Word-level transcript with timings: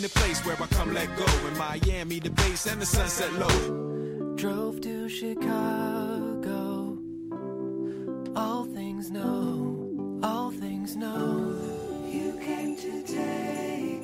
in 0.00 0.08
the 0.08 0.18
place 0.18 0.40
where 0.46 0.56
I 0.56 0.66
come 0.66 0.94
let 0.94 1.08
go. 1.16 1.26
In 1.48 1.58
Miami, 1.58 2.20
the 2.20 2.30
bass 2.30 2.66
and 2.66 2.80
the 2.80 2.86
sunset 2.86 3.32
low. 3.34 4.34
Drove 4.36 4.80
to 4.80 5.08
Chicago. 5.08 6.96
All 8.34 8.64
things 8.64 9.10
know, 9.10 10.20
all 10.22 10.50
things 10.50 10.96
know. 10.96 11.54
You 12.10 12.32
came 12.40 12.76
to 12.76 13.02
take 13.02 14.00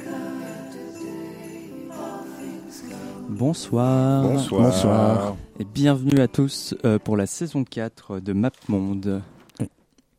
Bonsoir. 3.28 4.22
Bonsoir. 4.22 5.36
Et 5.58 5.64
bienvenue 5.64 6.20
à 6.20 6.28
tous 6.28 6.75
euh, 6.84 6.98
pour 6.98 7.16
la 7.16 7.27
saison 7.27 7.64
4 7.64 8.20
de 8.20 8.33
MapMonde. 8.33 9.22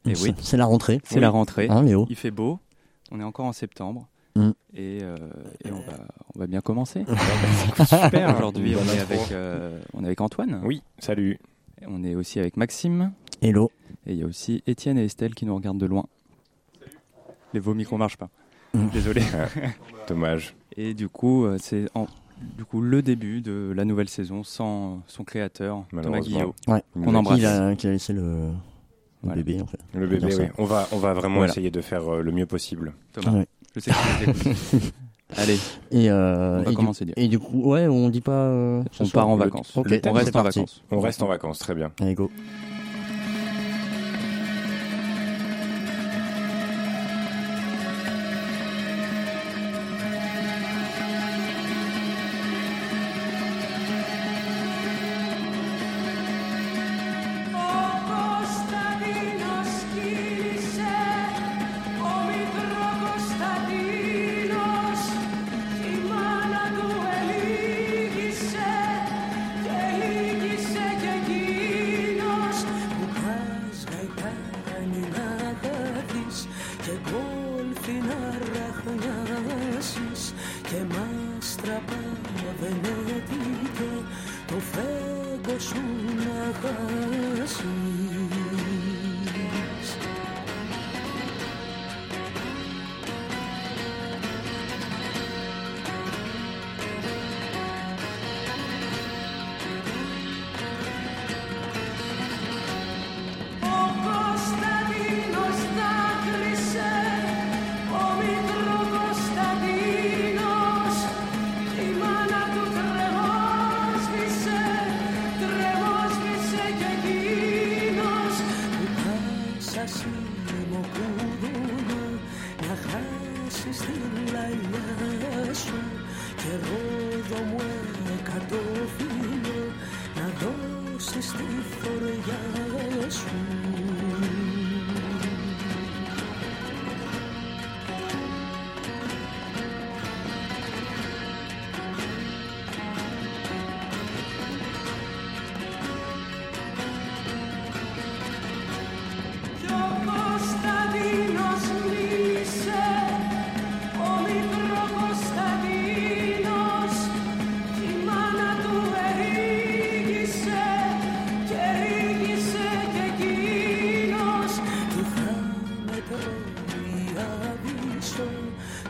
Et 0.05 0.13
oui, 0.21 0.35
C'est 0.41 0.57
la 0.57 0.65
rentrée. 0.65 1.01
c'est 1.03 1.19
la 1.19 1.29
rentrée. 1.29 1.67
Hein, 1.69 1.83
Léo 1.83 2.05
Il 2.09 2.15
fait 2.15 2.31
beau. 2.31 2.59
On 3.11 3.19
est 3.19 3.23
encore 3.23 3.45
en 3.45 3.53
septembre. 3.53 4.07
Mm. 4.37 4.51
Et, 4.75 4.99
euh, 5.01 5.15
et 5.65 5.71
on, 5.71 5.79
va, 5.79 5.97
on 6.35 6.39
va 6.39 6.47
bien 6.47 6.61
commencer. 6.61 7.05
Super. 7.85 8.35
Aujourd'hui, 8.37 8.75
on 8.75 8.85
est, 8.95 8.99
avec, 8.99 9.31
euh, 9.31 9.79
on 9.93 10.03
est 10.03 10.07
avec 10.07 10.21
Antoine. 10.21 10.61
Oui, 10.63 10.81
salut. 10.99 11.39
On 11.87 12.03
est 12.03 12.15
aussi 12.15 12.39
avec 12.39 12.57
Maxime. 12.57 13.11
Hello. 13.41 13.71
Et 14.05 14.13
il 14.13 14.19
y 14.19 14.23
a 14.23 14.25
aussi 14.25 14.63
Étienne 14.67 14.97
et 14.97 15.05
Estelle 15.05 15.35
qui 15.35 15.45
nous 15.45 15.55
regardent 15.55 15.79
de 15.79 15.85
loin. 15.85 16.05
Les 17.53 17.59
vos 17.59 17.73
micros 17.73 17.97
marchent 17.97 18.17
pas. 18.17 18.29
Mm. 18.73 18.87
Désolé. 18.93 19.21
Dommage. 20.07 20.55
Et 20.75 20.93
du 20.93 21.09
coup, 21.09 21.45
euh, 21.45 21.57
c'est 21.59 21.87
en- 21.95 22.07
du 22.57 22.65
coup 22.65 22.81
le 22.81 23.01
début 23.01 23.41
de 23.41 23.73
la 23.75 23.83
nouvelle 23.85 24.09
saison 24.09 24.43
sans 24.43 25.01
son 25.07 25.23
créateur, 25.23 25.85
Thomas. 25.89 26.19
Guillot. 26.19 26.53
Ouais. 26.67 26.83
Qu'on 26.93 27.15
embrasse. 27.15 27.39
Qui 27.39 27.45
a, 27.45 27.75
qui 27.75 27.87
a 27.87 27.91
laissé 27.91 28.13
le, 28.13 28.21
le 28.21 28.51
Voilà. 29.23 29.41
bébé 29.41 29.61
en 29.61 29.65
fait. 29.65 29.79
Le 29.93 30.05
bébé, 30.07 30.27
oui. 30.37 30.45
On 30.57 30.65
va, 30.65 30.87
on 30.91 30.97
va 30.97 31.13
vraiment 31.13 31.37
Voilà. 31.37 31.51
essayer 31.51 31.71
de 31.71 31.81
faire 31.81 32.07
euh, 32.07 32.21
le 32.21 32.31
mieux 32.31 32.45
possible. 32.45 32.93
Thomas, 33.13 33.31
Ouais. 33.39 33.47
Je 33.79 33.83
sais 33.83 33.91
que 33.91 33.95
tu 34.25 34.29
nous 34.29 34.51
écoutes. 34.79 34.93
Allez, 35.35 35.59
Et, 35.91 36.09
euh, 36.09 36.59
On 36.59 36.63
va 36.63 36.71
et, 36.71 36.73
commencer 36.73 37.03
du, 37.05 37.11
dire. 37.13 37.23
et 37.23 37.27
du 37.27 37.37
coup, 37.37 37.69
ouais, 37.71 37.85
on 37.87 38.07
dit 38.09 38.21
pas. 38.21 38.31
euh, 38.31 38.83
on 38.99 39.05
soir 39.05 39.25
part 39.25 39.29
en 39.29 39.35
le- 39.35 39.43
vacances. 39.43 39.73
On 39.75 39.81
reste 39.83 40.35
en 40.35 40.43
parti. 40.43 40.59
vacances. 40.59 40.83
On 40.89 40.99
reste 41.01 41.21
en 41.21 41.27
vacances, 41.27 41.59
très 41.59 41.75
bien. 41.75 41.91
Allez, 41.99 42.15
go. 42.15 42.31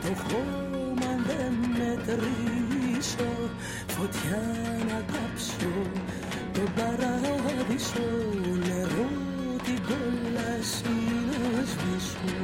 Το 0.08 0.14
χώμα 0.14 1.12
δεν 1.26 1.54
μετρήσω 1.78 3.30
φωτιά 3.88 4.42
να 4.88 5.02
κάψω 5.12 5.72
τον 6.52 6.68
παράδεισο 6.76 8.08
νερό 8.66 9.08
την 9.64 9.78
κόλαση 9.88 10.96
να 11.52 11.64
σβήσω. 11.70 12.36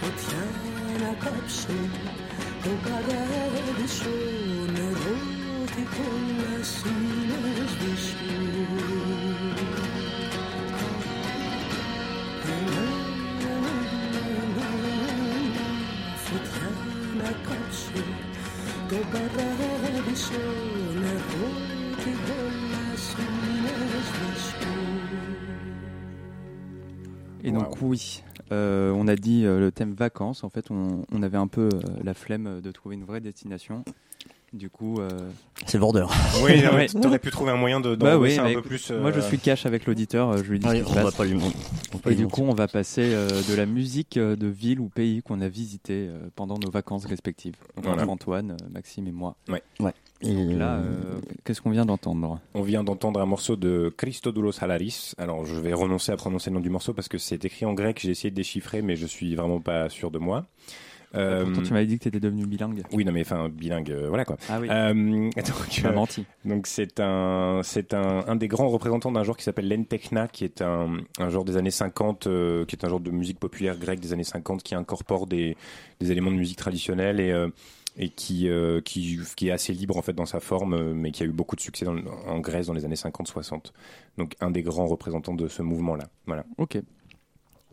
Φωτιά 0.00 0.44
να 1.00 1.24
κάψω 1.24 1.78
τον 2.62 2.78
παράδεισο 2.82 4.16
νερό 4.72 5.18
την 5.74 5.86
κόλαση 5.96 7.19
Et 27.42 27.52
donc 27.52 27.80
oui, 27.82 28.22
euh, 28.52 28.92
on 28.94 29.08
a 29.08 29.16
dit 29.16 29.44
euh, 29.44 29.58
le 29.58 29.72
thème 29.72 29.92
vacances. 29.92 30.44
En 30.44 30.50
fait, 30.50 30.70
on, 30.70 31.04
on 31.10 31.22
avait 31.22 31.38
un 31.38 31.46
peu 31.46 31.68
euh, 31.72 31.80
la 32.02 32.14
flemme 32.14 32.60
de 32.60 32.70
trouver 32.70 32.96
une 32.96 33.04
vraie 33.04 33.20
destination. 33.20 33.84
Du 34.52 34.68
coup, 34.68 35.00
euh, 35.00 35.08
C'est 35.66 35.78
vendeur. 35.78 36.10
Oui, 36.42 36.52
Ouais. 36.74 36.86
t'aurais 36.86 37.20
pu 37.20 37.30
trouver 37.30 37.52
un 37.52 37.56
moyen 37.56 37.78
de 37.80 37.94
bah 37.94 38.18
oui, 38.18 38.36
un 38.36 38.52
peu 38.54 38.62
plus. 38.62 38.90
moi 38.90 39.12
je 39.12 39.18
euh, 39.18 39.22
suis 39.22 39.38
cash 39.38 39.64
avec 39.64 39.86
l'auditeur, 39.86 40.30
euh, 40.30 40.36
je 40.42 40.50
lui 40.50 40.58
dis 40.58 40.66
Oui, 40.68 40.80
ce 40.80 40.84
on 40.90 40.92
va 40.92 41.02
passe. 41.04 41.14
pas 41.14 41.24
lui 41.24 41.38
Et 42.10 42.14
du 42.16 42.26
coup, 42.26 42.42
on 42.42 42.52
va 42.54 42.66
passer 42.66 43.12
euh, 43.14 43.28
de 43.28 43.54
la 43.54 43.64
musique 43.66 44.18
de 44.18 44.46
ville 44.48 44.80
ou 44.80 44.88
pays 44.88 45.22
qu'on 45.22 45.40
a 45.40 45.48
visité 45.48 46.08
euh, 46.08 46.18
pendant 46.34 46.58
nos 46.58 46.70
vacances 46.70 47.04
respectives. 47.06 47.54
Donc, 47.76 47.84
Voilà. 47.86 48.08
Antoine, 48.08 48.56
Maxime 48.72 49.06
et 49.06 49.12
moi. 49.12 49.36
Et, 50.22 50.34
Là, 50.34 50.74
euh, 50.74 50.82
euh, 50.82 51.20
qu'est-ce 51.44 51.62
qu'on 51.62 51.70
vient 51.70 51.86
d'entendre? 51.86 52.40
On 52.54 52.62
vient 52.62 52.82
d'entendre 52.84 53.20
un 53.20 53.26
morceau 53.26 53.56
de 53.56 53.94
Christodoulos 53.96 54.62
Halaris. 54.62 55.14
Alors, 55.16 55.46
je 55.46 55.54
vais 55.54 55.72
renoncer 55.72 56.12
à 56.12 56.16
prononcer 56.16 56.50
le 56.50 56.54
nom 56.56 56.60
du 56.60 56.68
morceau 56.70 56.92
parce 56.92 57.08
que 57.08 57.16
c'est 57.18 57.42
écrit 57.44 57.64
en 57.64 57.72
grec. 57.72 58.00
J'ai 58.02 58.10
essayé 58.10 58.30
de 58.30 58.36
déchiffrer, 58.36 58.82
mais 58.82 58.96
je 58.96 59.06
suis 59.06 59.34
vraiment 59.34 59.60
pas 59.60 59.88
sûr 59.88 60.10
de 60.10 60.18
moi. 60.18 60.44
Euh, 61.14 61.44
Pourtant, 61.44 61.62
tu 61.62 61.72
m'avais 61.72 61.86
dit 61.86 61.98
que 61.98 62.02
tu 62.04 62.08
étais 62.08 62.20
devenu 62.20 62.46
bilingue. 62.46 62.82
Oui, 62.92 63.04
non, 63.04 63.10
mais 63.12 63.22
enfin, 63.22 63.48
bilingue, 63.48 63.90
euh, 63.90 64.08
voilà 64.08 64.24
quoi. 64.24 64.36
Ah 64.48 64.58
oui, 64.60 64.68
Euh, 64.70 64.92
donc, 65.36 65.82
euh, 65.84 65.92
menti. 65.92 66.24
donc 66.44 66.66
c'est 66.68 67.00
un, 67.00 67.60
c'est 67.64 67.94
un, 67.94 68.24
un 68.28 68.36
des 68.36 68.46
grands 68.48 68.68
représentants 68.68 69.10
d'un 69.10 69.24
genre 69.24 69.36
qui 69.36 69.42
s'appelle 69.44 69.68
l'entechna, 69.68 70.28
qui 70.28 70.44
est 70.44 70.62
un, 70.62 70.98
un 71.18 71.28
genre 71.28 71.44
des 71.44 71.56
années 71.56 71.70
50, 71.72 72.26
euh, 72.28 72.64
qui 72.64 72.76
est 72.76 72.84
un 72.84 72.88
genre 72.88 73.00
de 73.00 73.10
musique 73.10 73.40
populaire 73.40 73.76
grecque 73.76 74.00
des 74.00 74.12
années 74.12 74.22
50, 74.24 74.62
qui 74.62 74.74
incorpore 74.74 75.26
des, 75.26 75.56
des 76.00 76.12
éléments 76.12 76.30
de 76.30 76.36
musique 76.36 76.58
traditionnelle 76.58 77.18
et 77.20 77.32
euh, 77.32 77.48
et 77.96 78.08
qui, 78.08 78.48
euh, 78.48 78.80
qui 78.80 79.18
qui 79.36 79.48
est 79.48 79.50
assez 79.50 79.72
libre 79.72 79.96
en 79.96 80.02
fait 80.02 80.12
dans 80.12 80.24
sa 80.24 80.38
forme, 80.38 80.74
euh, 80.74 80.94
mais 80.94 81.10
qui 81.10 81.24
a 81.24 81.26
eu 81.26 81.32
beaucoup 81.32 81.56
de 81.56 81.60
succès 81.60 81.84
dans 81.84 81.96
en 82.28 82.38
Grèce 82.38 82.68
dans 82.68 82.72
les 82.72 82.84
années 82.84 82.94
50-60. 82.94 83.72
Donc 84.16 84.36
un 84.40 84.52
des 84.52 84.62
grands 84.62 84.86
représentants 84.86 85.34
de 85.34 85.48
ce 85.48 85.60
mouvement-là. 85.62 86.04
Voilà. 86.26 86.44
Ok. 86.56 86.78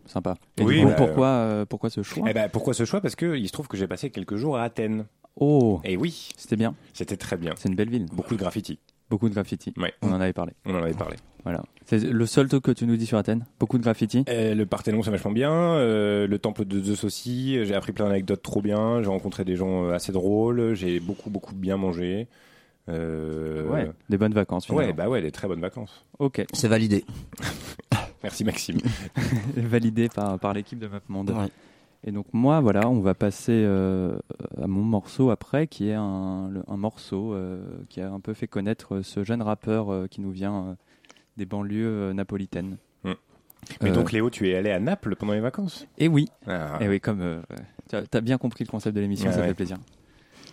Sympa. 0.07 0.35
Et 0.57 0.63
Oui, 0.63 0.81
coup, 0.81 0.87
bah, 0.87 0.93
pourquoi, 0.97 1.27
euh, 1.27 1.65
pourquoi 1.65 1.89
ce 1.89 2.01
choix? 2.03 2.25
Eh 2.29 2.33
ben 2.33 2.49
pourquoi 2.49 2.73
ce 2.73 2.85
choix? 2.85 3.01
Parce 3.01 3.15
que 3.15 3.37
il 3.37 3.47
se 3.47 3.51
trouve 3.53 3.67
que 3.67 3.77
j'ai 3.77 3.87
passé 3.87 4.09
quelques 4.09 4.35
jours 4.35 4.57
à 4.57 4.63
Athènes. 4.63 5.05
Oh, 5.39 5.79
Et 5.83 5.97
oui, 5.97 6.29
c'était 6.35 6.55
bien. 6.55 6.73
c'était 6.93 7.17
très 7.17 7.37
bien. 7.37 7.53
C'est 7.57 7.69
une 7.69 7.75
belle 7.75 7.89
ville. 7.89 8.05
Beaucoup 8.11 8.33
de 8.33 8.39
graffiti. 8.39 8.79
Beaucoup 9.09 9.29
de 9.29 9.33
graffiti. 9.33 9.73
Ouais. 9.77 9.93
On 10.01 10.11
en 10.11 10.19
avait 10.19 10.33
parlé. 10.33 10.53
On 10.65 10.73
en 10.75 10.83
avait 10.83 10.93
parlé. 10.93 11.15
Voilà. 11.43 11.63
C'est 11.85 11.99
le 11.99 12.25
seul 12.25 12.49
truc 12.49 12.63
que 12.63 12.71
tu 12.71 12.85
nous 12.85 12.97
dis 12.97 13.05
sur 13.05 13.17
Athènes? 13.17 13.45
Beaucoup 13.59 13.77
de 13.77 13.83
graffiti? 13.83 14.25
Euh, 14.27 14.53
le 14.53 14.65
Parthénon, 14.65 15.01
c'est 15.03 15.11
vachement 15.11 15.31
bien. 15.31 15.51
Euh, 15.51 16.27
le 16.27 16.39
temple 16.39 16.65
de 16.65 16.81
Zeus 16.83 17.05
aussi. 17.05 17.63
J'ai 17.63 17.73
appris 17.73 17.93
plein 17.93 18.07
d'anecdotes 18.07 18.41
trop 18.41 18.61
bien. 18.61 19.01
J'ai 19.01 19.07
rencontré 19.09 19.45
des 19.45 19.55
gens 19.55 19.85
euh, 19.85 19.93
assez 19.93 20.11
drôles. 20.11 20.73
J'ai 20.73 20.99
beaucoup, 20.99 21.29
beaucoup 21.29 21.55
bien 21.55 21.77
mangé. 21.77 22.27
Euh, 22.89 23.67
Ouais. 23.69 23.91
Des 24.09 24.17
bonnes 24.17 24.33
vacances. 24.33 24.65
Finalement. 24.65 24.87
Ouais, 24.87 24.93
bah 24.93 25.09
ouais, 25.09 25.21
des 25.21 25.31
très 25.31 25.47
bonnes 25.47 25.61
vacances. 25.61 26.05
Ok. 26.19 26.45
c'est 26.53 26.67
validé. 26.67 27.03
Merci 28.23 28.43
Maxime. 28.43 28.77
Validé 29.55 30.09
par, 30.09 30.39
par 30.39 30.53
l'équipe 30.53 30.79
de 30.79 30.87
MapMonde. 30.87 31.29
Ouais. 31.31 31.47
Et 32.03 32.11
donc 32.11 32.25
moi, 32.33 32.59
voilà, 32.61 32.87
on 32.89 32.99
va 33.01 33.13
passer 33.13 33.51
euh, 33.65 34.17
à 34.61 34.67
mon 34.67 34.81
morceau 34.83 35.29
après, 35.29 35.67
qui 35.67 35.89
est 35.89 35.93
un, 35.93 36.47
le- 36.49 36.63
un 36.67 36.77
morceau 36.77 37.33
euh, 37.33 37.59
qui 37.89 38.01
a 38.01 38.11
un 38.11 38.19
peu 38.19 38.33
fait 38.33 38.47
connaître 38.47 39.01
ce 39.01 39.23
jeune 39.23 39.41
rappeur 39.41 39.91
euh, 39.91 40.07
qui 40.07 40.21
nous 40.21 40.31
vient 40.31 40.55
euh, 40.55 40.73
des 41.37 41.45
banlieues 41.45 41.87
euh, 41.87 42.13
napolitaines. 42.13 42.77
Mm. 43.03 43.11
Mais 43.81 43.89
Euh, 43.89 43.93
donc 43.93 44.11
Léo, 44.11 44.29
tu 44.29 44.47
es 44.49 44.55
allé 44.55 44.71
à 44.71 44.79
Naples 44.79 45.15
pendant 45.15 45.33
les 45.33 45.39
vacances? 45.39 45.87
Et 45.97 46.07
oui, 46.07 46.27
Ah. 46.47 46.77
et 46.81 46.87
oui, 46.87 46.99
comme 46.99 47.21
euh, 47.21 47.41
tu 47.89 47.95
as 47.95 48.21
bien 48.21 48.37
compris 48.37 48.63
le 48.63 48.69
concept 48.69 48.95
de 48.95 49.01
l'émission, 49.01 49.31
ça 49.31 49.41
ouais. 49.41 49.47
fait 49.49 49.53
plaisir. 49.53 49.77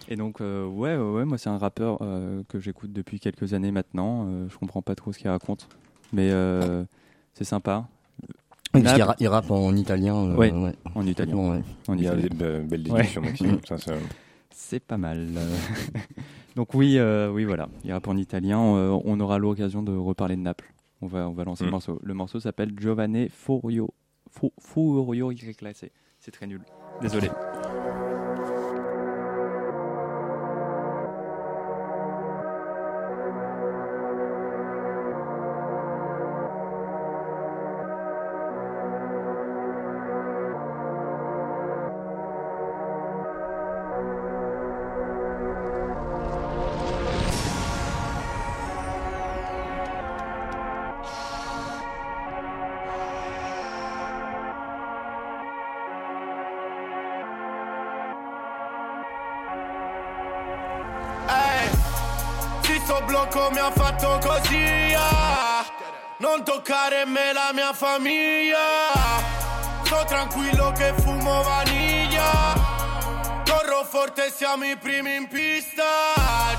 Et 0.08 0.16
donc 0.16 0.40
euh, 0.40 0.66
ouais, 0.66 0.96
ouais, 0.96 1.24
moi 1.24 1.38
c'est 1.38 1.48
un 1.48 1.58
rappeur 1.58 1.98
euh, 2.02 2.42
que 2.48 2.58
j'écoute 2.60 2.92
depuis 2.92 3.20
quelques 3.20 3.54
années 3.54 3.70
maintenant. 3.72 4.26
Euh, 4.28 4.46
je 4.50 4.58
comprends 4.58 4.82
pas 4.82 4.94
trop 4.94 5.12
ce 5.12 5.18
qu'il 5.18 5.28
raconte, 5.30 5.68
mais 6.12 6.30
euh, 6.30 6.84
c'est 7.32 7.44
sympa 7.44 7.88
Oui, 8.74 8.82
parce 8.82 8.94
qu'il 8.94 8.98
Naples. 8.98 9.02
ra- 9.02 9.16
il 9.20 9.28
rappe 9.28 9.50
en 9.50 9.74
italien. 9.74 10.14
euh, 10.16 10.36
Ouais. 10.36 10.52
ouais. 10.52 10.74
en 10.94 11.06
italien. 11.06 11.34
Bon, 11.34 11.52
ouais. 11.52 11.62
En 11.88 11.94
Bien, 11.96 12.12
italien. 12.18 12.28
be- 12.36 12.66
belle 12.68 12.82
déduction 12.82 13.22
Maxime. 13.22 13.58
Ça, 13.68 13.78
ça- 13.78 13.92
C'est 14.50 14.80
pas 14.80 14.98
mal. 14.98 15.28
Donc 16.56 16.74
oui, 16.74 16.98
euh, 16.98 17.30
oui, 17.32 17.44
voilà. 17.44 17.68
Il 17.84 17.92
rappe 17.92 18.06
en 18.08 18.16
italien. 18.16 18.60
euh, 18.60 18.98
on 19.04 19.18
aura 19.20 19.38
l'occasion 19.38 19.82
de 19.82 19.92
reparler 19.96 20.36
de 20.36 20.42
Naples. 20.42 20.72
On 21.02 21.06
va, 21.06 21.28
on 21.28 21.32
va 21.32 21.44
lancer 21.44 21.64
le 21.64 21.70
Mm. 21.70 21.72
morceau. 21.72 22.00
Le 22.02 22.14
morceau 22.14 22.40
s'appelle 22.40 22.72
Giovanni 22.78 23.28
Furio. 23.30 23.88
Fu- 24.30 24.52
Furio 24.60 25.32
Irreclassé. 25.32 25.90
C'est 26.20 26.30
très 26.30 26.46
nul. 26.46 26.60
Désolé. 27.02 27.28
Ha 63.64 63.70
fatto 63.70 64.18
così. 64.22 64.94
ah. 64.96 65.64
Non 66.18 66.44
toccare 66.44 67.04
me 67.06 67.32
la 67.32 67.50
mia 67.52 67.72
famiglia. 67.72 68.58
Sto 69.84 70.04
tranquillo 70.06 70.72
che 70.72 70.92
fumo 70.98 71.42
vaniglia. 71.42 72.52
Corro 73.48 73.84
forte, 73.84 74.30
siamo 74.30 74.64
i 74.64 74.76
primi 74.76 75.16
in 75.16 75.28
pista. 75.28 75.84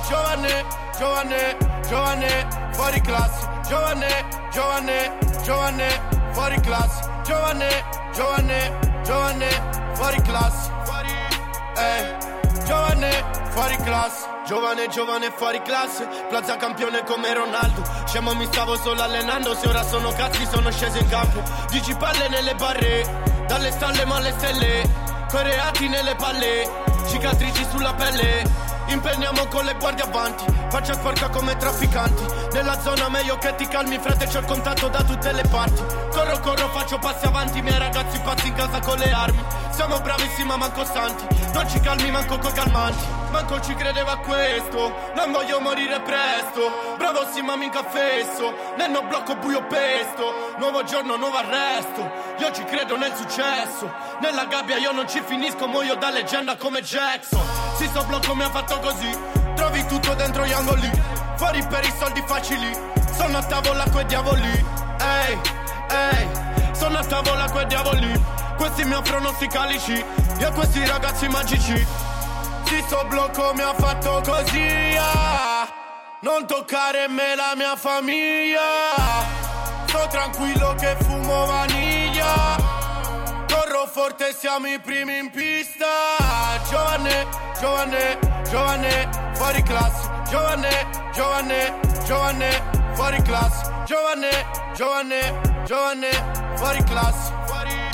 Giovane, 0.08 0.66
giovane, 0.98 1.58
giovane, 1.88 2.70
fuori 2.74 3.02
classe. 3.02 3.50
Giovane, 3.68 4.26
giovane, 4.52 5.18
giovane, 5.44 6.02
fuori 6.32 6.60
classe. 6.62 7.10
Giovane, 7.24 7.84
giovane, 8.14 8.80
giovane, 9.04 9.50
fuori 9.94 10.22
classe. 10.22 10.72
Fuori, 10.84 11.14
eh. 11.78 12.15
Fuori 13.56 13.78
classe. 13.78 14.28
Giovane, 14.46 14.90
giovane, 14.90 15.32
fuori 15.32 15.62
classe. 15.62 16.06
Plaza 16.28 16.58
campione 16.58 17.06
come 17.06 17.34
Ronaldo. 17.34 17.82
Scemo, 18.06 18.34
mi 18.34 18.46
stavo 18.48 18.76
solo 18.76 19.02
allenando. 19.02 19.56
Se 19.56 19.70
ora 19.70 19.82
sono 19.82 20.12
cazzi, 20.12 20.46
sono 20.46 20.70
sceso 20.72 20.98
in 20.98 21.08
campo. 21.08 21.42
Dici 21.70 21.96
palle 21.96 22.28
nelle 22.28 22.54
barre. 22.56 23.46
Dalle 23.48 23.72
stalle, 23.72 24.04
ma 24.04 24.18
alle 24.18 24.34
stelle. 24.38 24.84
Coreati 25.30 25.88
nelle 25.88 26.16
palle. 26.16 26.70
Cicatrici 27.08 27.66
sulla 27.70 27.94
pelle. 27.94 28.44
Impegniamo 28.88 29.46
con 29.46 29.64
le 29.64 29.76
guardie 29.76 30.04
avanti. 30.04 30.44
Faccia 30.68 30.92
sporca 30.92 31.30
come 31.30 31.56
trafficanti. 31.56 32.26
Nella 32.52 32.78
zona 32.82 33.08
meglio 33.08 33.38
che 33.38 33.56
ti 33.56 33.66
calmi, 33.70 33.98
frate. 34.00 34.28
C'ho 34.28 34.40
il 34.40 34.46
contatto 34.46 34.90
da 34.90 35.02
tutte 35.02 35.32
le 35.32 35.44
parti. 35.44 35.82
Corro, 36.12 36.40
corro, 36.42 36.68
faccio 36.74 37.00
passi 37.00 37.26
avanti. 37.26 37.62
Miei 37.62 37.80
ragazzi 37.80 38.20
pazzi 38.20 38.48
in 38.48 38.54
casa 38.54 38.82
con 38.82 38.98
le 38.98 39.12
armi. 39.14 39.44
Siamo 39.76 40.00
bravissimi, 40.00 40.48
ma 40.48 40.56
manco 40.56 40.86
santi. 40.86 41.28
Non 41.52 41.70
ci 41.70 41.82
calmi, 41.82 42.10
manco 42.10 42.38
coi 42.38 42.54
calmanti. 42.54 43.06
Manco 43.30 43.60
ci 43.60 43.76
credeva 43.76 44.14
a 44.14 44.18
questo. 44.20 45.12
Non 45.16 45.34
voglio 45.34 45.60
morire 45.60 46.00
presto. 46.00 46.96
Bravo, 46.98 47.28
sì, 47.34 47.42
ma 47.42 47.58
mica 47.58 47.84
fesso. 47.84 48.54
Nenno 48.78 49.02
blocco 49.02 49.36
buio 49.36 49.64
pesto. 49.68 50.54
Nuovo 50.60 50.86
giorno, 50.86 51.18
nuovo 51.18 51.36
arresto. 51.36 52.10
Io 52.38 52.52
ci 52.54 52.64
credo 52.64 52.96
nel 52.96 53.14
successo. 53.16 53.92
Nella 54.22 54.46
gabbia 54.46 54.78
io 54.78 54.94
non 54.94 55.10
ci 55.10 55.22
finisco, 55.26 55.68
muoio 55.68 55.96
da 55.96 56.10
leggenda 56.10 56.56
come 56.56 56.82
Jackson. 56.82 57.46
Sì, 57.76 57.86
sto 57.88 58.06
blocco 58.06 58.34
mi 58.34 58.44
ha 58.44 58.50
fatto 58.50 58.80
così. 58.80 59.14
Trovi 59.56 59.86
tutto 59.88 60.14
dentro 60.14 60.46
gli 60.46 60.54
angoli. 60.54 60.90
Fuori 61.36 61.62
per 61.68 61.84
i 61.84 61.94
soldi 62.00 62.24
facili. 62.26 62.74
Sono 63.12 63.40
a 63.40 63.44
tavola 63.44 63.84
coi 63.92 64.06
diavoli. 64.06 64.66
Ehi, 65.00 65.40
ehi. 65.90 66.30
Sono 66.72 66.98
a 66.98 67.04
tavola 67.04 67.50
coi 67.52 67.66
diavoli. 67.66 68.44
Questi 68.58 68.84
mi 68.86 68.94
offrono 68.94 69.32
sti 69.34 69.48
calici. 69.48 70.06
Io 70.40 70.52
questi 70.52 70.86
ragazzi 70.86 71.28
magici. 71.28 71.86
Sì, 72.66 72.84
sto 72.88 73.06
blocco 73.08 73.54
mi 73.54 73.62
ha 73.62 73.74
fatto 73.74 74.22
così. 74.26 74.96
ah. 75.00 75.68
Non 76.22 76.48
toccare 76.48 77.08
me 77.08 77.36
la 77.36 77.54
mia 77.56 77.76
famiglia. 77.76 78.62
Sto 79.86 80.08
tranquillo 80.10 80.74
che 80.76 80.98
fumo 81.02 81.46
vaniglia. 81.46 82.56
Corro 83.48 83.86
forte, 83.86 84.34
siamo 84.34 84.68
i 84.68 84.80
primi 84.80 85.18
in 85.20 85.30
pista. 85.30 85.86
Giovane, 86.70 87.28
giovane, 87.60 88.18
giovane, 88.50 89.10
fuori 89.36 89.62
classe. 89.62 90.10
Giovane, 90.30 90.88
giovane, 91.14 91.80
giovane, 92.06 92.64
fuori 92.94 93.22
classe. 93.22 93.72
Giovane, 93.86 94.46
giovane, 94.74 95.42
giovane, 95.66 96.10
fuori 96.56 96.84
classe. 96.84 97.34
Fuori, 97.46 97.85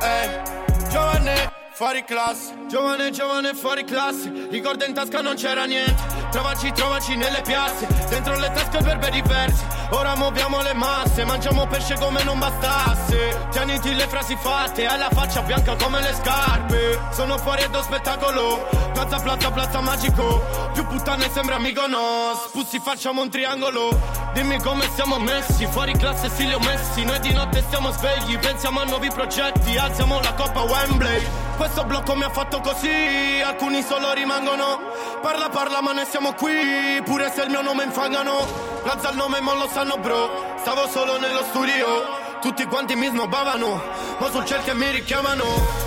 eh, 0.00 0.88
giovane. 0.90 1.56
Fuori 1.78 2.02
classe, 2.02 2.54
giovane, 2.66 3.12
giovane, 3.12 3.54
fuori 3.54 3.84
classe 3.84 4.48
Ricordo 4.50 4.84
in 4.84 4.94
tasca 4.94 5.20
non 5.20 5.36
c'era 5.36 5.64
niente 5.64 6.27
Trovaci, 6.30 6.72
trovaci 6.72 7.16
nelle 7.16 7.40
piazze 7.40 7.86
Dentro 8.08 8.38
le 8.38 8.52
tasche 8.52 8.82
per 8.82 8.98
bei 8.98 9.10
diversi. 9.10 9.64
Ora 9.90 10.14
muoviamo 10.16 10.60
le 10.60 10.74
masse 10.74 11.24
Mangiamo 11.24 11.66
pesce 11.66 11.94
come 11.94 12.22
non 12.22 12.38
bastasse. 12.38 13.46
Tieniti 13.50 13.94
le 13.94 14.06
frasi 14.06 14.36
fatte 14.36 14.86
Hai 14.86 14.98
la 14.98 15.08
faccia 15.10 15.40
bianca 15.42 15.74
come 15.76 16.00
le 16.00 16.14
scarpe. 16.14 17.00
Sono 17.12 17.38
fuori 17.38 17.62
e 17.62 17.70
do 17.70 17.80
spettacolo 17.82 18.68
Plaza, 18.92 19.18
plaza, 19.20 19.50
plaza 19.50 19.80
magico. 19.80 20.44
Più 20.74 20.86
puttane 20.86 21.30
sembra 21.30 21.58
Mykonos 21.58 22.50
Pussi 22.52 22.78
facciamo 22.78 23.22
un 23.22 23.30
triangolo. 23.30 24.26
Dimmi 24.34 24.60
come 24.60 24.88
siamo 24.94 25.18
messi 25.18 25.66
Fuori 25.66 25.92
classe 25.92 26.28
stile 26.28 26.54
ho 26.54 26.60
messi 26.60 27.04
Noi 27.04 27.20
di 27.20 27.32
notte 27.32 27.62
stiamo 27.62 27.90
svegli 27.92 28.38
Pensiamo 28.38 28.80
a 28.80 28.84
nuovi 28.84 29.10
progetti. 29.10 29.76
Alziamo 29.78 30.20
la 30.20 30.34
coppa 30.34 30.60
Wembley. 30.60 31.26
Questo 31.56 31.84
blocco 31.84 32.14
mi 32.14 32.24
ha 32.24 32.30
fatto 32.30 32.60
così 32.60 33.40
Alcuni 33.44 33.82
solo 33.82 34.12
rimangono. 34.12 34.78
Parla 35.22 35.48
parla 35.48 35.80
ma 35.80 35.92
ne 35.92 36.04
siamo 36.04 36.17
qui 36.36 37.02
Pure 37.04 37.30
se 37.34 37.42
il 37.42 37.50
mio 37.50 37.62
nome 37.62 37.84
infangano 37.84 38.46
Plaza 38.82 39.10
il 39.10 39.16
nome 39.16 39.40
ma 39.40 39.54
lo 39.54 39.68
sanno 39.68 39.96
bro 39.98 40.56
Stavo 40.60 40.86
solo 40.88 41.18
nello 41.18 41.42
studio 41.44 42.26
tutti 42.40 42.64
quanti 42.66 42.94
mi 42.94 43.08
snobbavano, 43.08 43.82
ma 44.18 44.30
sul 44.30 44.44
che 44.44 44.72
mi 44.74 44.90
richiamano. 44.90 45.44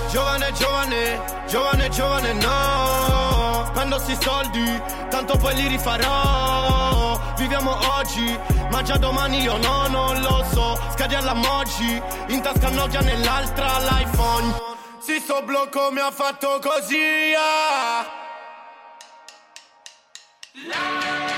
Giovane, 0.09 0.51
giovane, 0.51 1.43
giovane, 1.47 1.89
giovane, 1.89 2.33
no. 2.33 3.65
Spendo 3.67 3.97
sti 3.99 4.17
soldi, 4.19 4.81
tanto 5.09 5.37
poi 5.37 5.55
li 5.55 5.67
rifarò. 5.67 7.19
Viviamo 7.37 7.77
oggi, 7.95 8.37
ma 8.69 8.81
già 8.81 8.97
domani 8.97 9.41
io 9.41 9.57
no, 9.57 9.87
non 9.87 10.21
lo 10.21 10.45
so. 10.51 10.77
Scadi 10.93 11.15
alla 11.15 11.33
Moji, 11.33 12.01
in 12.27 12.41
tasca 12.41 12.69
Nokia 12.69 12.99
nell'altra 12.99 13.79
l'iPhone. 13.79 14.53
Sì, 14.99 15.19
sto 15.19 15.41
blocco 15.43 15.89
mi 15.91 15.99
ha 15.99 16.11
fatto 16.11 16.59
così. 16.61 17.33
ah. 17.35 18.20
Live! 20.53 21.30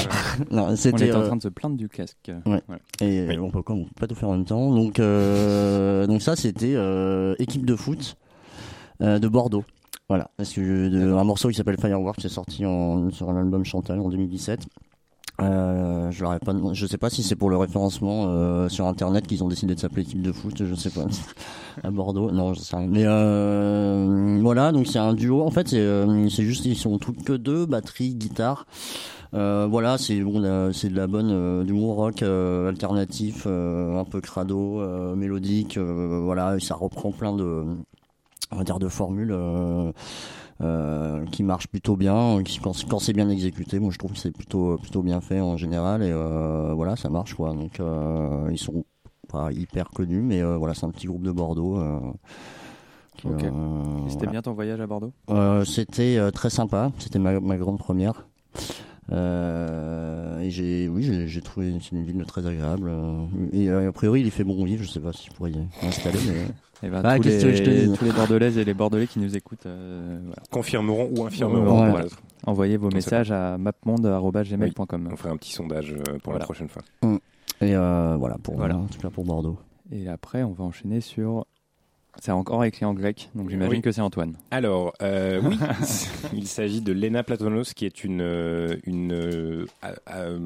Non, 0.50 0.66
On 0.70 0.76
c'était 0.76 1.06
était 1.06 1.14
en 1.14 1.20
euh, 1.20 1.26
train 1.26 1.36
de 1.36 1.42
se 1.42 1.48
plaindre 1.48 1.76
du 1.76 1.88
casque. 1.88 2.16
Ouais. 2.46 2.62
Voilà. 2.66 2.82
Et 3.00 3.26
Oui. 3.28 3.38
on 3.38 3.50
peut 3.50 3.62
pas, 3.62 3.72
on 3.72 3.84
peut 3.84 3.90
pas 4.00 4.06
tout 4.06 4.14
faire 4.14 4.28
en 4.28 4.32
même 4.36 4.44
temps. 4.44 4.70
Donc, 4.74 4.98
euh, 5.00 6.06
donc 6.06 6.22
ça, 6.22 6.36
c'était 6.36 6.74
euh, 6.74 7.34
équipe 7.38 7.64
de 7.66 7.76
foot 7.76 8.16
euh, 9.02 9.18
de 9.18 9.28
Bordeaux. 9.28 9.64
Voilà, 10.08 10.30
parce 10.36 10.52
que 10.54 10.88
de- 10.88 11.12
un 11.12 11.24
morceau 11.24 11.48
qui 11.48 11.54
s'appelle 11.54 11.78
Fireworks 11.78 12.24
est 12.24 12.28
sorti 12.30 12.64
en, 12.64 13.10
sur 13.10 13.28
un 13.28 13.36
album 13.36 13.64
Chantal 13.64 14.00
en 14.00 14.08
2017. 14.08 14.60
Euh, 15.40 16.10
je 16.10 16.24
leur 16.24 16.38
pas, 16.40 16.52
je 16.72 16.86
sais 16.86 16.98
pas 16.98 17.10
si 17.10 17.22
c'est 17.22 17.36
pour 17.36 17.48
le 17.48 17.56
référencement 17.56 18.26
euh, 18.26 18.68
sur 18.68 18.86
internet 18.86 19.24
qu'ils 19.26 19.44
ont 19.44 19.48
décidé 19.48 19.76
de 19.76 19.80
s'appeler 19.80 20.02
équipe 20.02 20.20
de 20.20 20.32
foot, 20.32 20.64
je 20.64 20.74
sais 20.74 20.90
pas. 20.90 21.06
à 21.84 21.90
Bordeaux, 21.90 22.32
non, 22.32 22.54
je 22.54 22.60
sais 22.60 22.76
rien. 22.76 22.88
Mais 22.88 23.04
euh, 23.06 24.38
voilà, 24.42 24.72
donc 24.72 24.88
c'est 24.88 24.98
un 24.98 25.14
duo. 25.14 25.42
En 25.42 25.50
fait, 25.50 25.68
c'est 25.68 25.78
euh, 25.78 26.28
juste 26.28 26.64
ils 26.64 26.76
sont 26.76 26.98
tous 26.98 27.12
que 27.12 27.34
deux, 27.34 27.66
batterie, 27.66 28.14
guitare. 28.14 28.66
Euh, 29.34 29.68
voilà, 29.70 29.96
c'est 29.96 30.18
bon, 30.20 30.42
c'est 30.72 30.88
de 30.88 30.96
la 30.96 31.06
bonne 31.06 31.64
du 31.64 31.72
humour 31.72 31.96
rock 31.96 32.22
alternatif, 32.22 33.46
un 33.46 34.04
peu 34.10 34.20
crado, 34.20 34.82
mélodique. 35.14 35.78
voilà, 35.78 36.56
et 36.56 36.60
ça 36.60 36.74
reprend 36.74 37.12
plein 37.12 37.32
de, 37.32 37.64
on 38.50 38.56
va 38.56 38.64
dire, 38.64 38.78
de 38.78 38.88
formules 38.88 39.32
euh, 39.32 39.92
euh, 40.60 41.24
qui 41.26 41.42
marchent 41.42 41.68
plutôt 41.68 41.96
bien. 41.96 42.42
Qui, 42.42 42.58
quand, 42.58 42.72
quand 42.88 42.98
c'est 42.98 43.12
bien 43.12 43.28
exécuté, 43.28 43.78
moi 43.78 43.90
je 43.92 43.98
trouve 43.98 44.12
que 44.12 44.18
c'est 44.18 44.32
plutôt 44.32 44.76
plutôt 44.78 45.02
bien 45.02 45.20
fait 45.20 45.40
en 45.40 45.56
général. 45.56 46.02
Et 46.02 46.10
euh, 46.12 46.72
voilà, 46.74 46.96
ça 46.96 47.08
marche 47.08 47.34
quoi. 47.34 47.52
Donc 47.54 47.80
euh, 47.80 48.48
ils 48.50 48.58
sont 48.58 48.84
pas 49.28 49.52
hyper 49.52 49.90
connus, 49.90 50.22
mais 50.22 50.40
euh, 50.42 50.56
voilà, 50.56 50.74
c'est 50.74 50.86
un 50.86 50.90
petit 50.90 51.06
groupe 51.06 51.22
de 51.22 51.32
Bordeaux. 51.32 51.76
euh, 51.78 52.00
qui, 53.18 53.26
Ok. 53.28 53.44
euh, 53.44 53.48
Et 54.06 54.10
C'était 54.10 54.18
voilà. 54.18 54.30
bien 54.32 54.42
ton 54.42 54.52
voyage 54.54 54.80
à 54.80 54.86
Bordeaux? 54.86 55.12
Euh, 55.30 55.64
c'était 55.64 56.16
euh, 56.18 56.30
très 56.30 56.50
sympa. 56.50 56.92
C'était 56.98 57.18
ma, 57.18 57.38
ma 57.40 57.56
grande 57.56 57.78
première. 57.78 58.26
Euh, 59.10 60.38
et 60.40 60.50
j'ai, 60.50 60.88
oui, 60.88 61.26
j'ai, 61.26 61.40
trouvé 61.40 61.72
c'est 61.80 61.92
une 61.96 62.04
ville 62.04 62.22
très 62.26 62.46
agréable. 62.46 62.88
euh, 62.90 63.24
et 63.52 63.70
euh, 63.70 63.88
a 63.88 63.92
priori, 63.92 64.20
il 64.20 64.26
y 64.26 64.30
fait 64.30 64.44
bon 64.44 64.64
vivre. 64.64 64.82
Je 64.84 64.88
sais 64.88 65.00
pas 65.00 65.12
si 65.12 65.28
je 65.28 65.34
pourrais 65.34 65.50
y 65.52 65.58
m'installer, 65.82 66.18
mais 66.26 66.44
Eh 66.82 66.88
ben, 66.88 67.00
Ah, 67.04 67.16
tous, 67.16 67.22
que 67.24 67.46
les, 67.46 67.86
dis 67.86 67.92
tous 67.98 68.04
les 68.04 68.12
Bordelaises 68.12 68.56
et 68.58 68.64
les 68.64 68.74
Bordelais 68.74 69.06
qui 69.06 69.18
nous 69.18 69.36
écootent, 69.36 69.66
euh, 69.66 70.18
voilà. 70.24 70.42
Confirmeront 70.50 71.10
ou 71.16 71.24
infirmeront. 71.24 71.94
Envoyez 72.46 72.76
vos 72.76 72.90
messages 72.90 73.32
à 73.32 73.58
mapmonde.gmail.com. 73.58 75.08
On 75.12 75.16
fera 75.16 75.30
un 75.30 75.36
petit 75.36 75.52
sondage 75.52 75.92
euh, 75.92 75.96
pour 76.22 76.32
Voilà. 76.32 76.38
la 76.40 76.44
prochaine 76.44 76.68
fois. 76.68 76.82
et 77.60 77.74
euh, 77.74 78.16
voilà 78.18 78.36
pour 78.42 78.56
Voilà. 78.56 78.76
en 78.76 78.86
tout 78.86 79.00
cas 79.00 79.10
pour 79.10 79.24
Bordeaux. 79.24 79.58
Et 79.90 80.08
après, 80.08 80.42
on 80.42 80.52
va 80.52 80.64
enchaîner 80.64 81.00
sur. 81.00 81.46
C'est 82.20 82.32
encore 82.32 82.64
écrit 82.64 82.84
en 82.84 82.94
grec, 82.94 83.30
donc 83.36 83.48
j'imagine 83.48 83.74
Oui. 83.74 83.80
que 83.80 83.92
c'est 83.92 84.00
Antoine. 84.00 84.34
Alors, 84.50 84.92
euh, 85.02 85.40
oui, 85.44 85.56
il 86.32 86.48
s'agit 86.48 86.80
de 86.80 86.92
Lena 86.92 87.22
Platonos, 87.22 87.74
qui 87.74 87.86
est 87.86 88.02
une, 88.02 88.20
une 88.84 89.12
euh, 89.12 89.66
euh, 90.12 90.38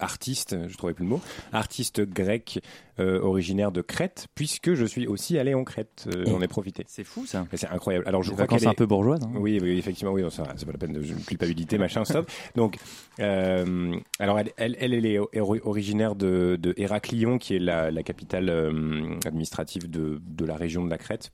artiste, 0.00 0.56
je 0.68 0.76
trouvais 0.76 0.94
plus 0.94 1.04
le 1.04 1.10
mot, 1.10 1.20
artiste 1.52 2.00
grecque 2.02 2.60
euh, 3.00 3.20
originaire 3.20 3.70
de 3.72 3.80
Crète, 3.82 4.26
puisque 4.34 4.74
je 4.74 4.84
suis 4.84 5.06
aussi 5.06 5.38
allé 5.38 5.54
en 5.54 5.64
Crète. 5.64 6.08
Euh, 6.14 6.24
J'en 6.26 6.40
ai 6.40 6.48
profité. 6.48 6.84
C'est 6.88 7.04
fou 7.04 7.26
ça. 7.26 7.46
C'est 7.54 7.68
incroyable. 7.68 8.04
Alors, 8.08 8.22
je 8.22 8.30
Les 8.30 8.34
crois 8.36 8.46
qu'elle 8.46 8.66
un 8.66 8.72
est... 8.72 8.74
peu 8.74 8.86
bourgeoises. 8.86 9.22
hein. 9.22 9.30
Oui, 9.36 9.58
oui, 9.62 9.78
effectivement, 9.78 10.12
oui, 10.12 10.22
ça, 10.30 10.44
c'est 10.56 10.66
pas 10.66 10.72
la 10.72 10.78
peine 10.78 10.92
de 10.92 11.02
culpabilité, 11.26 11.78
machin, 11.78 12.04
stop. 12.04 12.30
Donc, 12.56 12.76
euh, 13.20 13.96
alors 14.18 14.38
elle, 14.38 14.52
elle, 14.56 14.76
elle, 14.80 14.94
elle 14.94 15.06
est 15.06 15.18
ori- 15.38 15.60
originaire 15.64 16.14
de, 16.16 16.56
de 16.60 16.74
Héraclion, 16.76 17.38
qui 17.38 17.54
est 17.56 17.60
la, 17.60 17.90
la 17.90 18.02
capitale 18.02 18.48
euh, 18.50 19.18
administrative 19.26 19.88
de, 19.90 20.20
de 20.26 20.44
la 20.44 20.56
région 20.56 20.84
de 20.84 20.90
la 20.90 20.98
Crète. 20.98 21.30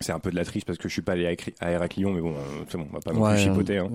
C'est 0.00 0.12
un 0.12 0.18
peu 0.18 0.30
de 0.30 0.36
la 0.36 0.44
triche 0.44 0.64
parce 0.64 0.78
que 0.78 0.88
je 0.88 0.92
suis 0.94 1.02
pas 1.02 1.12
allé 1.12 1.36
à 1.60 1.70
Héraclion, 1.70 2.12
mais 2.12 2.20
bon, 2.20 2.34
c'est 2.68 2.76
bon, 2.76 2.86
on 2.90 2.94
va 2.94 3.00
pas 3.00 3.12
non 3.12 3.20
Ouais, 3.22 3.34
plus 3.34 3.42
chipoter. 3.44 3.78
Hein. 3.78 3.90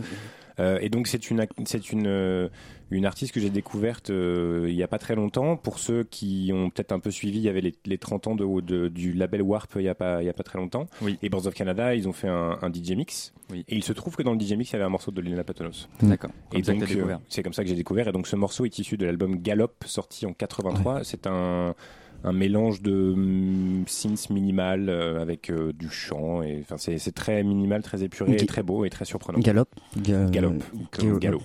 Euh, 0.59 0.79
et 0.81 0.89
donc 0.89 1.07
c'est 1.07 1.29
une 1.29 1.45
c'est 1.65 1.91
une 1.91 2.07
euh, 2.07 2.49
une 2.89 3.05
artiste 3.05 3.33
que 3.33 3.39
j'ai 3.39 3.49
découverte 3.49 4.09
euh, 4.09 4.65
il 4.69 4.75
y 4.75 4.81
a 4.83 4.87
pas 4.87 4.97
très 4.97 5.13
longtemps. 5.15 5.55
Pour 5.57 5.77
ceux 5.77 6.03
qui 6.03 6.51
ont 6.53 6.69
peut-être 6.69 6.91
un 6.93 6.99
peu 6.99 7.11
suivi, 7.11 7.37
il 7.37 7.43
y 7.43 7.49
avait 7.49 7.61
les, 7.61 7.75
les 7.85 7.97
30 7.97 8.27
ans 8.27 8.35
de, 8.35 8.61
de- 8.61 8.87
du 8.87 9.13
label 9.13 9.41
Warp 9.41 9.73
il 9.75 9.83
y 9.83 9.89
a 9.89 9.95
pas 9.95 10.21
il 10.23 10.25
y 10.25 10.29
a 10.29 10.33
pas 10.33 10.43
très 10.43 10.57
longtemps. 10.57 10.87
Oui. 11.01 11.17
Et 11.21 11.29
Boards 11.29 11.45
of 11.47 11.53
Canada, 11.53 11.93
ils 11.95 12.07
ont 12.07 12.13
fait 12.13 12.29
un, 12.29 12.57
un 12.61 12.71
DJ 12.71 12.91
mix. 12.91 13.33
Oui. 13.51 13.65
Et 13.67 13.75
il 13.75 13.83
se 13.83 13.93
trouve 13.93 14.15
que 14.15 14.23
dans 14.23 14.33
le 14.33 14.39
DJ 14.39 14.53
mix, 14.53 14.71
il 14.71 14.73
y 14.73 14.75
avait 14.77 14.85
un 14.85 14.89
morceau 14.89 15.11
de 15.11 15.21
Lena 15.21 15.43
Patonos. 15.43 15.87
D'accord. 16.01 16.31
Et 16.53 16.61
donc 16.61 16.83
c'est 17.29 17.43
comme 17.43 17.53
ça 17.53 17.63
que 17.63 17.69
j'ai 17.69 17.75
découvert. 17.75 18.07
Et 18.07 18.11
donc 18.11 18.25
ce 18.27 18.35
morceau 18.35 18.65
est 18.65 18.79
issu 18.79 18.97
de 18.97 19.05
l'album 19.05 19.37
Gallop 19.41 19.73
sorti 19.85 20.25
en 20.25 20.33
83. 20.33 21.03
C'est 21.03 21.27
un 21.27 21.75
un 22.24 22.32
mélange 22.32 22.82
de 22.82 23.14
mm, 23.16 23.84
synths 23.88 24.30
minimal 24.30 24.88
euh, 24.88 25.20
avec 25.20 25.50
euh, 25.50 25.72
du 25.72 25.88
chant 25.90 26.40
et 26.42 26.60
enfin 26.62 26.76
c'est 26.78 26.96
c'est 26.98 27.10
très 27.22 27.42
minimal, 27.42 27.82
très 27.82 28.04
épuré, 28.04 28.32
Ok. 28.34 28.42
et 28.42 28.46
très 28.46 28.62
beau 28.62 28.84
et 28.84 28.90
très 28.90 29.04
surprenant. 29.04 29.40
Galop. 29.40 29.68
Ga- 29.98 30.30
Galop, 30.30 30.54
comme 30.92 31.18
Galop. 31.18 31.18
galop. 31.18 31.42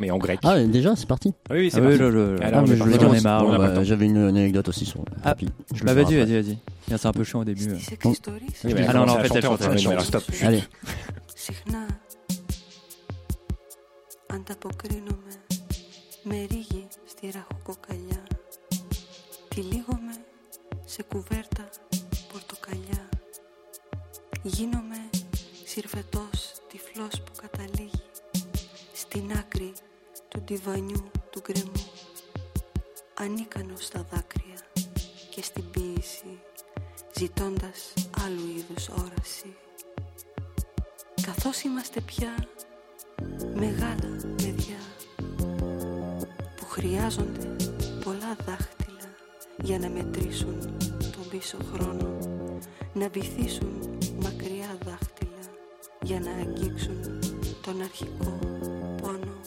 Mais 0.00 0.10
en 0.10 0.18
grec. 0.18 0.40
Ah 0.42 0.58
déjà 0.78 0.96
c'est 0.96 1.06
parti. 1.06 1.32
oui, 1.50 1.56
oui, 1.58 1.70
c'est 1.70 1.78
Ah 1.78 1.82
oui, 1.82 1.86
parti. 1.98 2.02
le- 2.02 2.10
le- 2.10 2.42
Alors, 2.42 2.60
ah, 2.60 2.62
on 2.64 2.66
mais 2.66 2.72
est 2.72 2.74
je 2.74 2.78
parti. 2.78 2.92
voulais 2.94 3.04
j'en 3.06 3.12
ai 3.12 3.18
dire- 3.20 3.22
marre, 3.30 3.42
bon, 3.44 3.50
on 3.50 3.52
a 3.52 3.58
bah, 3.58 3.64
pas 3.66 3.70
le 3.70 3.76
temps. 3.76 3.84
J'avais 3.84 4.06
une 4.06 4.16
anecdote 4.16 4.68
aussi 4.68 4.84
sur. 4.86 5.04
Ah, 5.22 5.34
Puis, 5.36 5.46
je 5.72 5.80
le 5.80 5.86
Bah 5.86 5.92
ferai 5.92 6.02
vas-y, 6.04 6.20
après. 6.20 6.32
vas-y, 6.32 6.42
vas-y. 6.42 6.58
Bien, 6.88 6.96
C'est 6.98 7.06
un 7.08 7.12
peu 7.12 7.22
chiant 7.24 7.40
au 7.40 7.44
début. 7.44 7.68
euh. 7.68 7.78
Στις 7.78 7.88
Oh. 7.90 7.94
εξιστορήσεις 8.08 8.64
Oui, 8.64 8.72
mais 8.74 8.86
Ah 8.88 8.92
non, 8.92 9.00
non, 9.00 9.06
commence 9.06 9.16
à 9.18 9.22
faites-le, 9.22 9.40
chanter, 9.42 9.62
faites-le. 9.64 9.78
enfin, 9.78 9.84
non, 9.84 9.90
alors, 9.92 10.04
stop. 10.04 10.24
Allez. 10.42 10.62
συχνά 11.36 11.86
ανταποκρίνομαι 14.34 15.34
με 16.22 16.36
ρίγη 16.50 16.86
στη 17.06 17.30
ραχοκοκαλιά 17.34 18.22
τυλίγομαι 19.59 20.15
σε 20.85 21.03
κουβέρτα 21.03 21.69
πορτοκαλιά. 22.31 23.09
Γίνομαι 24.43 25.09
συρφετός 25.65 26.53
τυφλός 26.69 27.21
που 27.21 27.31
καταλήγει 27.41 28.03
στην 28.93 29.31
άκρη 29.31 29.73
του 30.27 30.41
ντιβανιού 30.41 31.11
του 31.29 31.41
γκρεμού. 31.41 31.91
Ανίκανος 33.13 33.85
στα 33.85 34.05
δάκρυα 34.11 34.59
και 35.29 35.41
στην 35.41 35.71
ποίηση 35.71 36.39
ζητώντας 37.17 37.93
άλλου 38.25 38.47
είδους 38.57 38.87
όραση. 38.89 39.55
Καθώς 41.21 41.61
είμαστε 41.61 42.01
πια 42.01 42.47
μεγάλα 43.53 44.35
παιδιά 44.35 44.79
που 46.55 46.65
χρειάζονται 46.65 47.55
πολλά 48.03 48.35
δάχτυλα 48.45 48.68
για 49.63 49.79
να 49.79 49.89
μετρήσουν 49.89 50.57
τον 50.99 51.29
πίσω 51.29 51.57
χρόνο. 51.73 52.17
Να 52.93 53.09
βυθίσουν 53.09 53.97
μακριά 54.21 54.77
δάχτυλα 54.85 55.43
για 56.01 56.19
να 56.19 56.31
αγγίξουν 56.31 57.19
τον 57.61 57.81
αρχικό 57.81 58.39
πόνο 59.01 59.37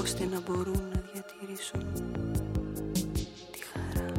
ώστε 0.00 0.24
να 0.24 0.40
μπορούν 0.40 0.82
να 0.92 1.02
διατηρήσουν 1.12 1.86
τη 3.50 3.58
χαρά. 3.72 4.12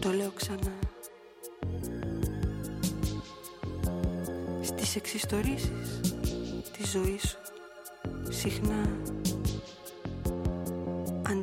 Το 0.00 0.10
λέω 0.12 0.30
ξανά. 0.34 0.72
Στις 4.62 4.96
εξιστορήσεις 4.96 6.00
της 6.78 6.90
ζωής 6.90 7.22
σου 7.22 7.38
συχνά 8.30 9.15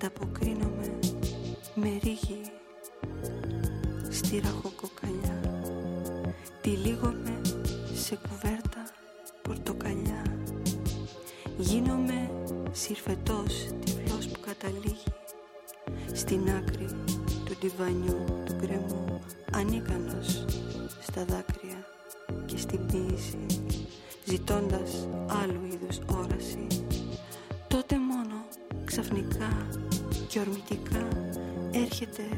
ανταποκρίνομαι 0.05 0.99
με 1.75 1.99
ρίγη 2.03 2.41
στη 4.09 4.39
ραχοκοκαλιά. 4.39 5.39
Τυλίγομαι 6.61 7.41
σε 7.93 8.15
κουβέρτα 8.15 8.83
πορτοκαλιά. 9.41 10.21
Γίνομαι 11.57 12.29
συρφετός 12.71 13.67
τυφλός 13.83 14.27
που 14.27 14.39
καταλήγει 14.39 15.13
στην 16.13 16.49
άκρη 16.49 16.87
του 17.45 17.57
ντιβανιού 17.59 18.23
του 18.45 18.55
γκρεμού. 18.55 19.19
Ανίκανος 19.51 20.45
στα 21.01 21.25
δάκρυα 21.25 21.52
έρχεται 32.17 32.37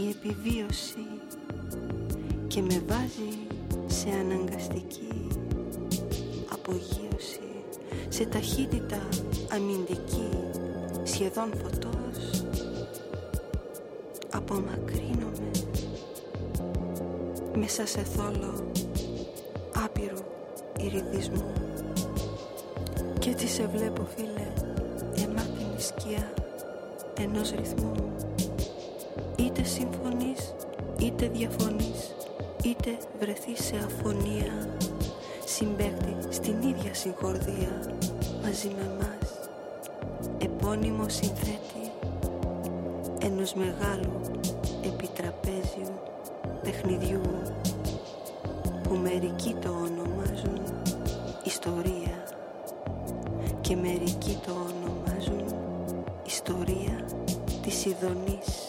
η 0.00 0.08
επιβίωση 0.08 1.06
και 2.46 2.62
με 2.62 2.82
βάζει 2.86 3.38
σε 3.86 4.08
αναγκαστική 4.08 5.26
απογείωση 6.52 7.40
σε 8.08 8.24
ταχύτητα 8.24 9.08
αμυντική 9.52 10.28
σχεδόν 11.04 11.52
φωτός 11.62 12.44
απομακρύνομαι 14.30 15.50
μέσα 17.56 17.86
σε 17.86 18.02
θόλο 18.02 18.70
άπειρου 19.84 20.24
ηριδισμού 20.80 21.52
κι 23.18 23.28
έτσι 23.28 23.46
σε 23.48 23.66
βλέπω 23.66 24.06
φίλε 24.16 24.52
εμάτινη 25.24 25.80
σκιά 25.80 26.32
ενός 27.18 27.50
ρυθμού 27.50 28.19
είτε 31.32 31.38
συμφωνείς 31.38 31.38
είτε 31.38 31.38
διαφωνείς 31.38 32.14
είτε 32.64 32.96
βρεθείς 33.20 33.64
σε 33.64 33.76
αφωνία 33.76 34.68
συμπέκτη 35.44 36.16
στην 36.28 36.62
ίδια 36.62 36.94
συγχορδία 36.94 37.96
μαζί 38.42 38.68
με 38.68 38.90
μας 38.98 39.48
επώνυμο 40.38 41.08
συνθέτη 41.08 41.90
ενός 43.22 43.54
μεγάλου 43.54 44.20
επιτραπέζιου 44.84 45.94
παιχνιδιού 46.62 47.20
που 48.82 48.94
μερικοί 48.94 49.56
το 49.60 49.68
ονομάζουν 49.68 50.60
ιστορία 51.44 52.24
και 53.60 53.76
μερικοί 53.76 54.38
το 54.46 54.52
ονομάζουν 54.52 55.44
ιστορία 56.26 57.04
της 57.62 57.84
Ιδονής. 57.84 58.59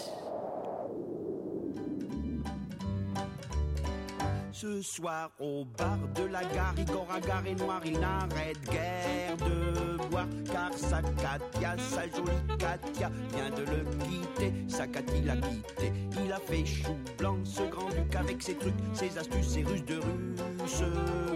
Ce 4.62 4.80
soir 4.84 5.32
au 5.39 5.65
bar 5.65 5.97
de 6.13 6.26
la 6.26 6.43
gare, 6.43 6.76
Igor 6.78 7.08
Agar 7.12 7.43
et 7.47 7.56
noir, 7.56 7.82
il 7.84 8.00
n'arrête 8.00 8.62
guère 8.69 9.36
de 9.38 9.97
boire 10.08 10.28
car 10.54 10.71
sa 10.78 11.02
Katia, 11.02 11.76
sa 11.80 12.04
jolie 12.04 12.58
Katia, 12.60 13.10
vient 13.34 13.50
de 13.50 13.63
le 13.63 13.84
quitter, 14.06 14.54
sa 14.67 14.86
Katia 14.86 15.34
l'a 15.34 15.38
quitté. 15.38 15.91
Il 16.24 16.32
a 16.32 16.39
fait 16.39 16.63
chou 16.63 16.95
blanc, 17.17 17.39
ce 17.43 17.63
grand 17.63 17.89
duc 17.89 18.15
avec 18.15 18.43
ses 18.43 18.54
trucs, 18.54 18.76
ses 18.93 19.17
astuces, 19.17 19.47
ses 19.47 19.63
ruses 19.63 19.84
de 19.86 19.95
russe 19.95 20.84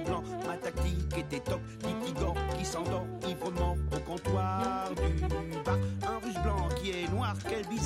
blanc. 0.05 0.23
Ma 0.45 0.57
tactique 0.57 1.17
était 1.17 1.39
top, 1.39 1.61
dit 1.79 2.11
Igor 2.11 2.35
qui 2.59 2.63
s'endort, 2.63 3.07
ivre 3.27 3.51
mort 3.53 3.75
au 3.91 3.99
comptoir 4.01 4.91
du 4.93 5.54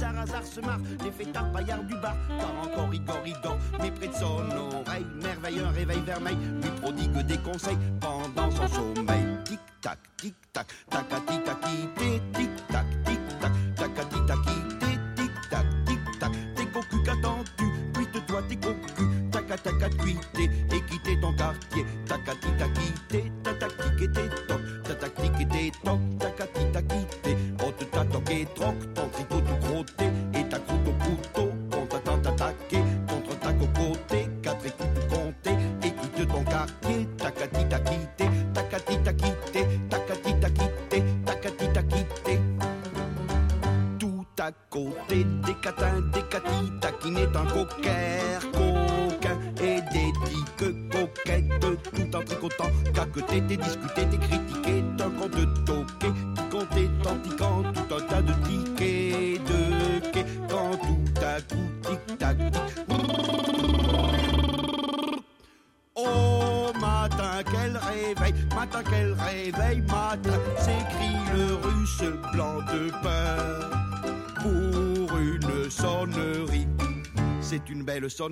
bizarre 0.09 0.23
hasard 0.23 0.45
se 0.45 0.61
marre, 0.61 0.79
les 1.03 1.11
fêtards 1.11 1.51
paillards 1.51 1.83
du 1.83 1.95
bar, 1.95 2.15
car 2.27 2.51
encore 2.63 2.93
Igor 2.93 3.21
il 3.25 3.33
dort, 3.41 3.57
mais 3.81 3.91
près 3.91 4.07
de 4.07 4.13
son 4.13 4.41
oreille, 4.51 5.05
merveille, 5.21 5.59
un 5.59 5.71
réveil 5.71 6.01
vermeil, 6.05 6.37
lui 6.61 6.69
prodigue 6.81 7.25
des 7.25 7.37
conseils 7.37 7.77
pendant 7.99 8.51
son 8.51 8.67
sommeil. 8.67 9.25
Tic 9.45 9.59
tac, 9.81 9.99
tic 10.17 10.35
tac, 10.53 10.67
tacati 10.89 11.39
taki, 11.43 11.87
tic 12.33 12.67
tac, 12.67 12.85
tic 13.05 13.19
tac, 13.39 13.51
tacati 13.75 14.25
taki, 14.27 14.55
tic 14.79 15.49
tac, 15.49 15.65
tic 15.85 16.19
tac, 16.19 16.31
t'es 16.55 16.65
cocu 16.65 17.03
qu'attends-tu, 17.03 17.65
cuite-toi 17.93 18.41
tes 18.47 18.57
cocu, 18.57 19.03
taca 19.31 19.57
taca 19.57 19.89
cuité, 19.89 20.49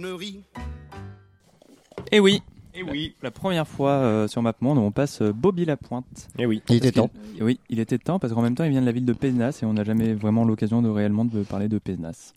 sonnerie. 0.02 0.44
Et 2.12 2.20
oui. 2.20 2.42
Et 2.76 2.84
oui. 2.84 3.16
La 3.24 3.32
première 3.32 3.68
fois 3.68 3.92
euh, 3.92 4.28
sur 4.28 4.42
MapMonde, 4.44 4.78
on 4.78 4.92
passe 4.92 5.22
euh, 5.22 5.34
Bobby 5.34 5.66
Lapointe. 5.66 6.30
Et 6.38 6.46
oui. 6.46 6.62
Il 6.70 6.76
était 6.76 6.92
temps. 6.92 7.08
Que- 7.38 7.44
Oui, 7.44 7.60
il 7.70 7.80
était 7.80 7.98
temps 7.98 8.20
parce 8.20 8.34
qu'en 8.34 8.44
même 8.44 8.54
temps, 8.56 8.64
il 8.64 8.70
vient 8.70 8.82
de 8.82 8.86
la 8.86 8.92
ville 8.92 9.06
de 9.06 9.14
Pézenas 9.14 9.60
et 9.62 9.66
on 9.66 9.74
n'a 9.74 9.84
jamais 9.84 10.14
vraiment 10.14 10.46
l'occasion 10.46 10.82
de 10.84 10.90
réellement 10.90 11.26
de 11.26 11.42
parler 11.44 11.68
de 11.68 11.80
Pézenas. 11.80 12.34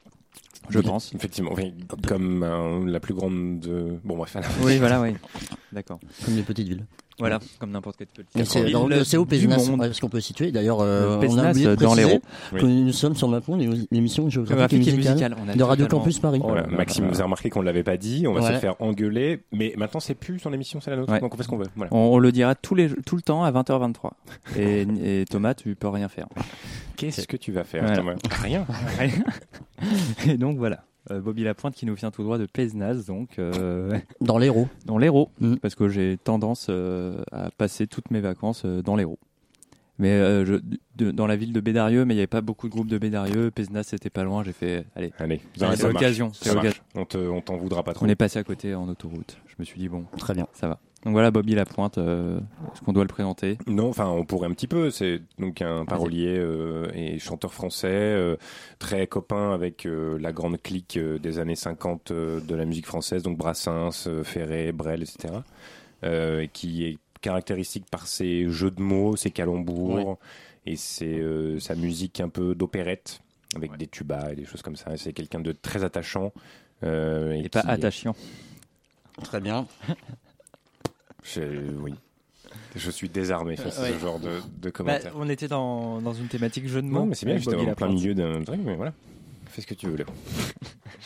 Je 0.71 0.79
Oui, 0.79 0.85
pense. 0.85 1.13
Effectivement, 1.15 1.53
oui, 1.57 1.75
comme 2.07 2.43
euh, 2.43 2.87
la 2.87 3.01
plus 3.01 3.13
grande. 3.15 3.61
de- 3.61 3.99
Bon, 4.05 4.17
bref. 4.17 4.37
Oui, 4.63 4.79
voilà, 4.79 5.01
oui. 5.03 5.11
D'accord. 5.73 6.01
Comme 6.25 6.37
les 6.37 6.43
petites 6.43 6.69
villes. 6.69 6.87
Voilà, 7.21 7.39
comme 7.59 7.71
n'importe 7.71 7.97
quelle 7.99 8.09
petite 8.09 8.35
Mais 8.35 8.45
c'est 8.45 8.71
dans- 8.71 8.89
c'est 9.05 9.17
au 9.17 9.25
du 9.25 9.29
Pézenas, 9.29 9.59
ouais, 9.69 9.77
parce 9.77 10.01
qu'on 10.01 10.09
peut 10.09 10.21
situer. 10.21 10.51
D'ailleurs, 10.51 10.81
euh, 10.81 11.21
Le 11.21 11.29
on 11.29 11.39
a 11.39 11.51
oublié 11.51 11.67
de 11.67 11.75
dans 11.77 11.91
préciser 11.93 12.07
l'Hérault. 12.09 12.23
que 12.53 12.67
nous 12.67 12.93
sommes 12.93 13.15
sur 13.15 13.29
Mapon, 13.29 13.57
l'émission 13.91 14.29
géographique 14.29 14.73
et 14.89 14.93
musicale, 14.93 15.35
musicale, 15.37 15.57
de 15.57 15.63
Radio 15.63 15.85
totalement- 15.85 16.03
Campus 16.05 16.19
Paris. 16.19 16.41
Voilà, 16.43 16.67
Maxime, 16.67 17.05
vous 17.07 17.15
avez 17.15 17.23
remarqué 17.25 17.51
qu'on 17.51 17.61
ne 17.61 17.67
l'avait 17.67 17.83
pas 17.85 17.97
dit, 17.97 18.27
on 18.27 18.33
va 18.33 18.55
se 18.55 18.59
faire 18.59 18.75
engueuler, 18.81 19.41
mais 19.53 19.75
maintenant 19.77 20.01
c'est 20.01 20.15
plus 20.15 20.39
son 20.39 20.53
émission, 20.53 20.81
c'est 20.81 20.91
la 20.91 20.97
nôtre, 20.97 21.13
Ouais. 21.13 21.21
donc 21.21 21.33
on 21.35 21.37
fait 21.37 21.43
ce 21.45 21.49
qu'on 21.49 21.59
veut. 21.59 21.67
Voilà. 21.77 21.93
On, 21.95 21.99
on 22.15 22.19
le 22.19 22.33
dira 22.33 22.55
tous 22.55 22.75
les, 22.75 22.89
tout 23.07 23.17
le 23.17 23.23
temps 23.23 23.45
à 23.45 23.51
20h23. 23.53 24.13
Et, 24.57 24.87
et 25.03 25.25
Thomas, 25.27 25.55
tu 25.55 25.75
peux 25.77 25.89
rien 25.89 26.09
faire. 26.09 26.27
Qu'est-ce 26.97 27.27
que 27.27 27.37
tu 27.37 27.53
vas 27.53 27.65
faire, 27.65 27.83
Voilà. 27.83 27.97
Thomas? 27.97 28.15
Rien. 28.43 28.67
Rien. 28.99 29.13
Et 30.27 30.37
donc 30.37 30.59
voilà. 30.59 30.85
Euh, 31.11 31.21
Bobby 31.21 31.43
Lapointe 31.45 31.75
qui 31.75 31.87
nous 31.87 31.95
vient 31.95 32.11
tout 32.11 32.23
droit 32.23 32.39
de 32.39 32.47
Pézenas, 32.47 33.05
donc 33.07 33.39
euh, 33.39 33.99
Dans 34.21 34.39
l'Hérault. 34.39 34.69
dans 34.87 34.99
l'Hérault, 34.99 35.31
Mm. 35.41 35.57
parce 35.57 35.75
que 35.75 35.89
j'ai 35.89 36.19
tendance 36.23 36.67
euh, 36.71 37.23
à 37.33 37.51
passer 37.51 37.87
toutes 37.87 38.11
mes 38.11 38.21
vacances 38.21 38.63
euh, 38.65 38.83
dans 38.83 38.97
l'Hérault. 38.97 39.19
Mais 39.99 40.13
euh, 40.13 40.47
je, 40.47 40.55
de- 40.97 41.11
dans 41.11 41.27
la 41.27 41.37
ville 41.37 41.53
de 41.53 41.61
Bédarieux, 41.61 42.05
mais 42.07 42.15
il 42.15 42.17
n'y 42.17 42.21
avait 42.23 42.27
pas 42.27 42.41
beaucoup 42.41 42.69
de 42.69 42.73
groupes 42.73 42.87
de 42.89 42.97
Bédarieux. 42.97 43.51
Pézenas, 43.51 43.83
c'était 43.83 44.09
pas 44.09 44.25
loin. 44.25 44.43
J'ai 44.45 44.53
fait, 44.53 44.87
allez, 44.97 45.13
Allez, 45.19 45.41
c'est 45.55 45.83
l'occasion, 45.83 46.33
c'est 46.33 46.49
Ça 46.49 46.55
marche. 46.55 46.67
l'occasion. 46.67 46.83
On 46.95 47.05
te- 47.05 47.19
on 47.19 47.41
t'en 47.43 47.57
voudra 47.59 47.83
pas 47.83 47.93
trop. 47.93 48.07
on 48.07 48.09
est 48.09 48.15
passé 48.17 48.39
à 48.39 48.45
côté 48.45 48.75
en 48.75 48.89
autoroute. 48.89 49.37
Je 49.47 49.55
me 49.59 49.65
suis 49.65 49.79
dit 49.79 49.89
bon, 49.91 50.05
Très 50.17 50.33
bien. 50.35 50.47
ça 50.55 50.69
va. 50.69 50.79
Donc 51.05 51.13
voilà, 51.15 51.31
Bobby 51.31 51.55
Lapointe. 51.55 51.97
euh, 51.97 52.39
Est-ce 52.75 52.83
qu'on 52.83 52.93
doit 52.93 53.05
le 53.05 53.09
présenter? 53.09 53.57
Non, 53.67 53.89
enfin, 53.89 54.07
on 54.09 54.25
pourrait 54.27 54.49
un 54.49 54.53
petit 54.53 54.67
peu. 54.67 54.91
C'est 54.91 55.23
donc 55.39 55.63
un 55.63 55.87
parolier 55.87 56.37
euh, 56.37 56.91
et 56.95 57.19
chanteur 57.19 57.55
français, 57.55 57.89
euh, 57.89 58.37
très 58.79 59.07
copain 59.07 59.53
avec 59.53 59.87
euh, 59.87 60.19
la 60.19 60.33
grande 60.33 60.61
clique 60.61 60.99
euh, 60.99 61.19
des 61.19 61.39
années 61.39 61.57
50 61.57 62.11
euh, 62.11 62.41
de 62.41 62.55
la 62.55 62.67
musique 62.67 62.87
française, 62.87 63.23
donc 63.23 63.39
Brassens, 63.39 64.07
euh, 64.09 64.23
Ferré, 64.25 64.73
Brel, 64.73 65.03
etc. 65.03 65.33
Euh, 66.05 66.41
et 66.41 66.49
qui 66.49 66.85
est 66.85 66.99
caractéristique 67.23 67.87
par 67.91 68.07
ses 68.07 68.49
jeux 68.51 68.71
de 68.71 68.83
mots, 68.83 69.17
ses 69.17 69.31
calembours 69.31 70.19
et 70.67 70.77
ses, 70.77 71.19
euh, 71.19 71.59
sa 71.61 71.75
musique 71.77 72.21
un 72.21 72.29
peu 72.29 72.55
d'opérette 72.55 73.21
avec 73.57 73.75
des 73.79 73.87
tubas 73.87 74.33
et 74.33 74.37
des 74.37 74.45
choses 74.45 74.61
comme 74.63 74.77
ça. 74.77 74.93
Et 74.93 74.97
C'est 74.99 75.15
quelqu'un 75.15 75.41
de 75.41 75.53
très 75.53 75.83
attachant. 75.83 76.33
Euh, 76.85 77.33
Il 77.37 77.43
n'est 77.43 77.49
pas 77.49 77.61
attachant. 77.61 78.15
Très 79.25 79.41
bien. 79.41 79.67
Je- 81.23 81.71
oui. 81.83 81.95
Je 82.77 82.91
suis 82.91 83.09
désarmé 83.09 83.57
face 83.57 83.79
à 83.79 83.83
Ouais. 83.83 83.93
ce 83.93 83.99
genre 83.99 84.19
de, 84.19 84.29
de 84.29 84.41
Bah, 84.65 84.71
commentaires. 84.73 85.13
on 85.17 85.29
était 85.29 85.49
dans, 85.49 86.01
dans 86.01 86.13
une 86.15 86.27
thématique 86.27 86.67
jeu 86.69 86.83
de 86.83 86.87
mots. 86.87 87.01
Non, 87.01 87.07
mais 87.07 87.15
c'est 87.15 87.27
bien, 87.27 87.37
j'étais 87.39 87.55
en 87.57 87.75
plein 87.75 87.89
milieu 87.89 88.15
d'un 88.15 88.43
truc, 88.43 88.61
mais 88.65 88.75
voilà. 88.75 88.93
Fais 89.51 89.61
ce 89.63 89.67
que 89.67 89.75
tu 89.75 89.89
veux 89.89 89.97
là. 89.97 90.05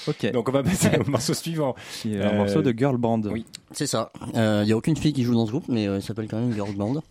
Ok. 0.08 0.32
Donc 0.32 0.48
on 0.48 0.52
va 0.52 0.62
passer 0.62 0.90
au 0.98 1.08
morceau 1.08 1.32
suivant. 1.34 1.74
Qui 2.02 2.14
est 2.16 2.20
un 2.22 2.30
Euh, 2.30 2.36
morceau 2.36 2.60
de 2.62 2.72
girl 2.76 2.96
band. 2.98 3.22
oui. 3.30 3.46
C'est 3.70 3.86
ça. 3.86 4.10
Il 4.34 4.64
n'y 4.64 4.72
a 4.72 4.76
aucune 4.76 4.96
fille 4.96 5.12
qui 5.12 5.22
joue 5.22 5.34
dans 5.34 5.46
ce 5.46 5.50
groupe, 5.52 5.64
mais 5.68 5.86
euh, 5.88 5.96
il 5.98 6.02
s'appelle 6.02 6.26
quand 6.28 6.38
même 6.38 6.52
Girl 6.52 6.72
Band. 6.74 7.02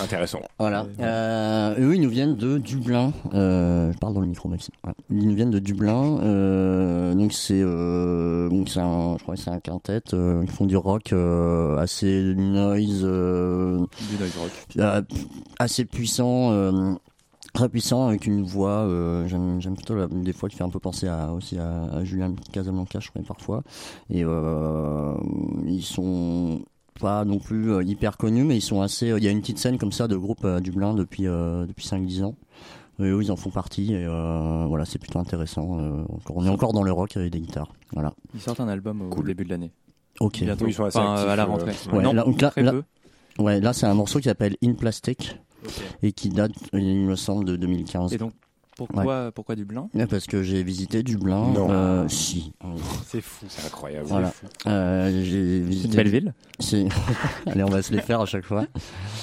Intéressant. 0.00 0.40
Voilà. 0.58 0.86
Euh, 1.00 1.74
eux, 1.78 1.94
ils 1.94 2.00
nous 2.00 2.08
viennent 2.10 2.36
de 2.36 2.58
Dublin. 2.58 3.12
Euh, 3.34 3.92
je 3.92 3.98
parle 3.98 4.14
dans 4.14 4.20
le 4.20 4.26
micro, 4.26 4.48
Maxime. 4.48 4.72
Voilà. 4.82 4.96
Ils 5.10 5.28
nous 5.28 5.34
viennent 5.34 5.50
de 5.50 5.58
Dublin. 5.58 6.18
Euh, 6.22 7.14
donc 7.14 7.32
c'est, 7.32 7.60
euh, 7.60 8.48
donc 8.48 8.68
c'est 8.68 8.80
un, 8.80 9.16
je 9.18 9.22
crois 9.22 9.34
que 9.36 9.40
c'est 9.40 9.50
un 9.50 9.60
quintet. 9.60 10.00
Euh, 10.14 10.40
ils 10.44 10.50
font 10.50 10.66
du 10.66 10.76
rock 10.76 11.12
euh, 11.12 11.76
assez 11.76 12.34
noise, 12.36 13.02
euh, 13.04 13.78
Du 14.10 14.16
noise 14.18 14.36
rock. 14.40 14.50
euh, 14.78 15.02
assez 15.58 15.84
puissant. 15.84 16.50
Euh, 17.48 17.58
Très 17.58 17.68
puissant 17.68 18.06
avec 18.08 18.26
une 18.26 18.42
voix, 18.44 18.70
euh, 18.86 19.26
j'aime 19.26 19.60
j'aime 19.60 19.74
plutôt 19.74 19.94
la- 19.96 20.06
des 20.06 20.32
fois 20.32 20.48
qui 20.48 20.56
fait 20.56 20.64
un 20.64 20.68
peu 20.68 20.78
penser 20.78 21.08
à, 21.08 21.32
aussi 21.32 21.58
à, 21.58 21.84
à 21.84 22.04
Julien 22.04 22.32
Casablanca, 22.52 23.00
je 23.00 23.08
crois 23.10 23.22
parfois. 23.26 23.62
Et 24.10 24.22
euh, 24.24 25.14
ils 25.66 25.82
sont 25.82 26.60
pas 27.00 27.24
non 27.24 27.38
plus 27.38 27.72
euh, 27.72 27.82
hyper 27.82 28.16
connus, 28.16 28.44
mais 28.44 28.56
ils 28.56 28.60
sont 28.62 28.80
assez. 28.82 29.08
Il 29.16 29.24
y 29.24 29.28
a 29.28 29.30
une 29.30 29.40
petite 29.40 29.58
scène 29.58 29.78
comme 29.78 29.92
ça 29.92 30.08
de 30.08 30.16
groupe 30.16 30.44
à 30.44 30.60
Dublin 30.60 30.94
depuis 30.94 31.26
euh, 31.26 31.66
depuis 31.66 31.86
5-10 31.86 32.24
ans. 32.24 32.34
Et 33.00 33.04
eux, 33.04 33.22
ils 33.22 33.30
en 33.32 33.36
font 33.36 33.50
partie. 33.50 33.92
Et 33.94 34.04
euh, 34.04 34.66
voilà, 34.68 34.84
c'est 34.84 34.98
plutôt 34.98 35.18
intéressant. 35.20 35.78
Euh, 35.80 36.04
on 36.30 36.44
est 36.44 36.48
encore 36.50 36.72
dans 36.72 36.82
le 36.82 36.92
rock 36.92 37.16
avec 37.16 37.30
des 37.32 37.40
guitares. 37.40 37.72
Voilà. 37.92 38.12
Ils 38.34 38.40
sortent 38.40 38.60
un 38.60 38.68
album 38.68 39.02
au 39.02 39.08
Cool. 39.08 39.26
début 39.26 39.44
de 39.44 39.50
l'année. 39.50 39.70
Ok. 40.20 40.40
Bientôt. 40.42 40.66
Ils 40.66 40.74
sont 40.74 40.84
assez 40.84 40.98
Enfin, 40.98 41.12
actifs, 41.14 41.28
à 41.28 41.36
la 41.36 41.42
euh, 41.44 41.46
rentrée. 41.46 41.72
Ouais, 41.92 42.02
non, 42.02 42.12
là, 42.12 42.24
donc 42.24 42.40
là- 42.42 42.50
très 42.50 42.62
là- 42.62 42.72
peu. 42.72 42.82
Ouais, 43.38 43.60
là, 43.60 43.72
c'est 43.72 43.86
un 43.86 43.94
morceau 43.94 44.18
qui 44.18 44.24
s'appelle 44.24 44.56
In 44.64 44.74
Plastic 44.74 45.38
et 46.02 46.12
qui 46.12 46.28
date, 46.28 46.52
il 46.72 47.00
me 47.00 47.16
semble, 47.16 47.44
de 47.44 47.56
2015. 47.56 48.12
Et 48.12 48.18
donc, 48.18 48.32
Pourquoi, 48.76 49.32
pourquoi 49.32 49.56
Dublin 49.56 49.88
Ouais, 49.92 50.06
Parce 50.06 50.26
que 50.26 50.42
j'ai 50.44 50.62
visité 50.62 51.02
Dublin. 51.02 51.48
Non. 51.52 51.66
Euh, 51.70 52.08
si. 52.08 52.52
C'est 53.06 53.20
fou. 53.20 53.44
C'est 53.48 53.66
incroyable. 53.66 54.06
Voilà. 54.06 54.32
Euh, 54.68 55.24
j'ai 55.24 55.60
visité. 55.60 55.96
belle 55.96 56.08
ville. 56.08 56.34
C'est. 56.60 56.86
Allez, 57.46 57.64
on 57.64 57.68
va 57.70 57.82
se 57.82 57.92
les 57.92 58.00
faire 58.00 58.20
à 58.20 58.26
chaque 58.26 58.44
fois. 58.44 58.66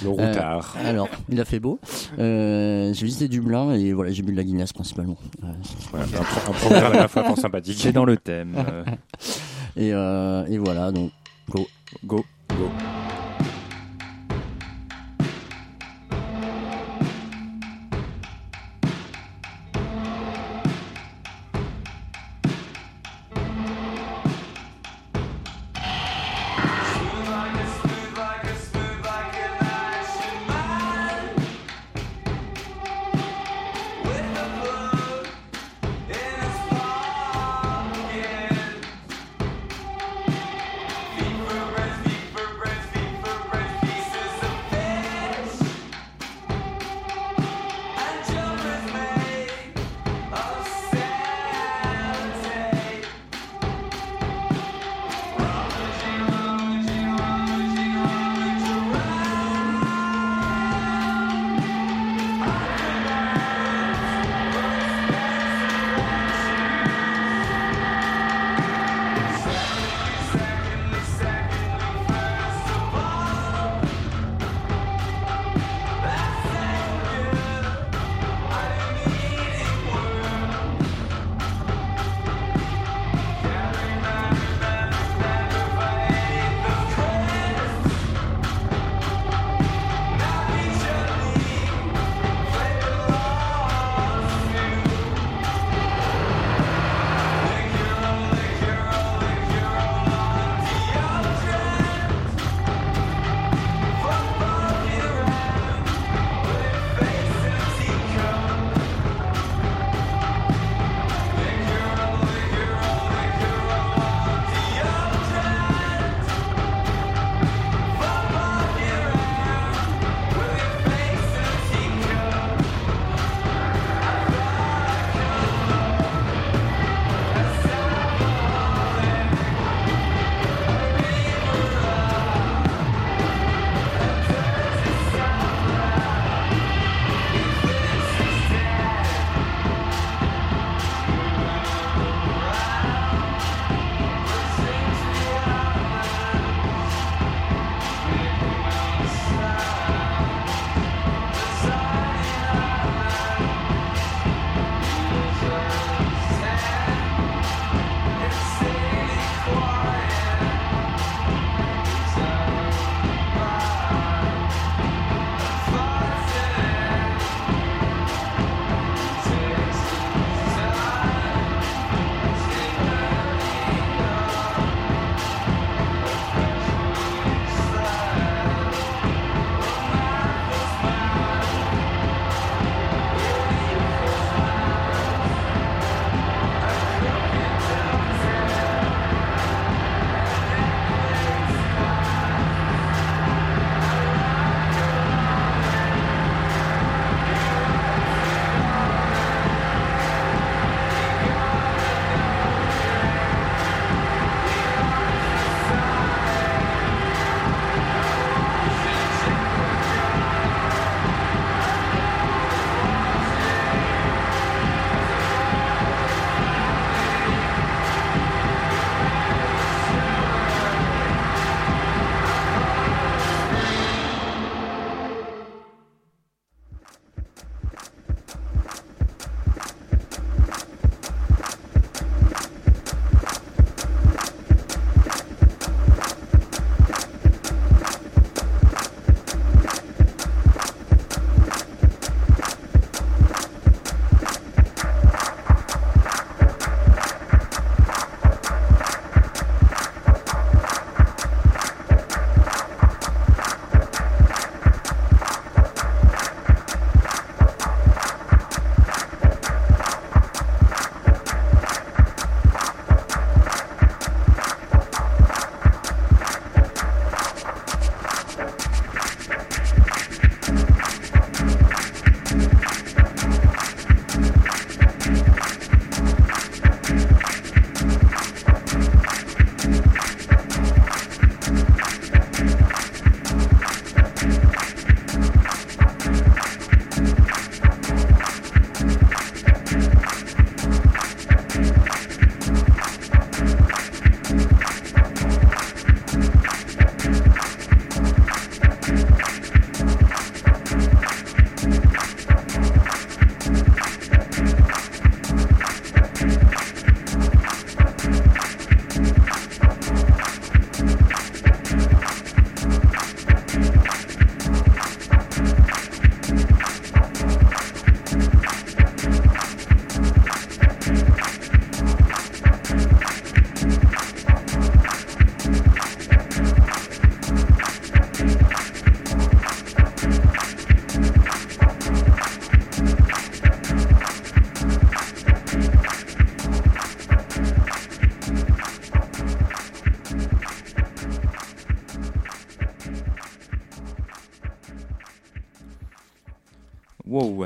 Le 0.03 0.09
routard. 0.09 0.75
Euh, 0.77 0.89
alors, 0.89 1.07
il 1.29 1.39
a 1.39 1.45
fait 1.45 1.61
beau. 1.61 1.79
Euh, 2.19 2.93
j'ai 2.93 3.05
visité 3.05 3.29
Dublin 3.29 3.71
et 3.75 3.93
voilà, 3.93 4.11
j'ai 4.11 4.23
bu 4.23 4.33
de 4.33 4.37
la 4.37 4.43
Guinness 4.43 4.73
principalement. 4.73 5.15
Voilà, 5.91 6.05
un, 6.05 6.23
pro- 6.23 6.51
un 6.51 6.53
programme 6.55 6.93
à 6.93 6.97
la 6.97 7.07
fois 7.07 7.23
fort 7.23 7.37
sympathique. 7.37 7.77
C'est 7.79 7.93
dans 7.93 8.05
le 8.05 8.17
thème. 8.17 8.55
et, 9.77 9.93
euh, 9.93 10.45
et 10.47 10.57
voilà, 10.57 10.91
donc 10.91 11.11
go. 11.49 11.65
go. 12.03 12.25
Go. 12.49 12.69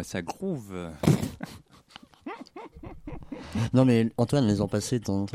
Ça 0.04 0.22
groove. 0.22 0.74
Non 3.74 3.84
mais 3.86 4.10
Antoine, 4.18 4.46
les 4.48 4.62
ans 4.62 4.68
passés, 4.68 5.00
ton... 5.00 5.26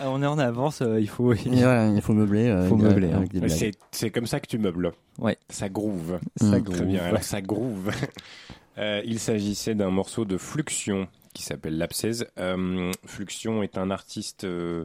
Ah, 0.00 0.10
on 0.10 0.22
est 0.22 0.26
en 0.26 0.38
avance, 0.38 0.82
euh, 0.82 1.00
il 1.00 1.08
faut. 1.08 1.28
Ouais, 1.32 1.38
il 1.44 2.00
faut 2.02 2.12
meubler. 2.14 2.48
euh, 2.48 2.68
Faut 2.68 2.74
avec- 2.74 2.86
meubler, 2.88 3.12
hein. 3.12 3.16
avec 3.18 3.32
des 3.32 3.40
blagues. 3.40 3.50
C'est 3.50 3.70
c'est 3.90 4.10
comme 4.10 4.26
ça 4.26 4.40
que 4.40 4.46
tu 4.46 4.58
meubles. 4.58 4.92
Ouais. 5.18 5.38
Ça 5.48 5.68
groove. 5.68 6.18
Ça 6.36 6.48
Très 6.50 6.60
groove. 6.62 6.82
bien, 6.84 7.02
alors 7.04 7.22
ça 7.22 7.40
groove. 7.40 7.90
Euh, 8.76 9.00
il 9.04 9.20
s'agissait 9.20 9.76
d'un 9.76 9.90
morceau 9.90 10.24
de 10.24 10.36
Fluxion 10.36 11.06
qui 11.32 11.44
s'appelle 11.44 11.78
L'Abscèse. 11.78 12.26
Euh, 12.40 12.90
Fluxion 13.06 13.62
est 13.62 13.78
un 13.78 13.88
artiste 13.92 14.42
euh, 14.42 14.84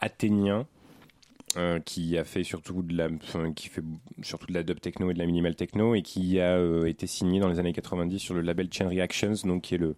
athénien 0.00 0.66
euh, 1.56 1.80
qui 1.80 2.16
a 2.18 2.24
fait 2.24 2.44
surtout 2.44 2.82
de 2.82 2.96
la, 2.96 3.08
enfin, 3.22 3.52
qui 3.52 3.68
fait 3.68 3.82
surtout 4.22 4.46
de 4.46 4.54
la 4.54 4.62
dub 4.62 4.80
techno 4.80 5.10
et 5.10 5.14
de 5.14 5.18
la 5.18 5.26
minimal 5.26 5.54
techno 5.56 5.94
et 5.94 6.02
qui 6.02 6.38
a 6.40 6.56
euh, 6.56 6.84
été 6.86 7.06
signé 7.06 7.40
dans 7.40 7.48
les 7.48 7.58
années 7.58 7.72
90 7.72 8.18
sur 8.18 8.34
le 8.34 8.42
label 8.42 8.68
Chain 8.72 8.88
Reactions, 8.88 9.34
donc 9.44 9.62
qui 9.62 9.74
est 9.74 9.78
le, 9.78 9.96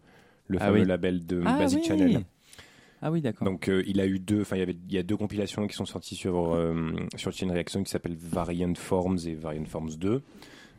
le 0.49 0.59
Ah 0.61 0.67
fameux 0.67 0.81
oui. 0.81 0.87
label 0.87 1.27
de 1.27 1.43
Ah 1.45 1.59
Basic 1.59 1.81
oui. 1.83 1.87
Channel. 1.89 2.23
Ah 3.03 3.11
oui, 3.11 3.21
d'accord. 3.23 3.47
Donc 3.47 3.69
euh, 3.69 3.83
il 3.87 4.01
a 4.01 4.07
eu 4.07 4.19
deux, 4.19 4.43
enfin 4.43 4.57
il 4.57 4.61
y 4.61 4.63
avait, 4.63 4.77
il 4.89 4.95
y 4.95 4.99
a 4.99 5.03
deux 5.03 5.17
compilations 5.17 5.67
qui 5.67 5.75
sont 5.75 5.87
sorties 5.87 6.17
sur 6.17 6.57
sur 7.17 7.33
Chain 7.33 7.51
Reaction 7.51 7.83
qui 7.83 7.91
s'appellent 7.91 8.17
Variant 8.17 8.75
Forms 8.75 9.19
et 9.27 9.35
Variant 9.35 9.65
Forms 9.65 9.97
2 9.99 10.23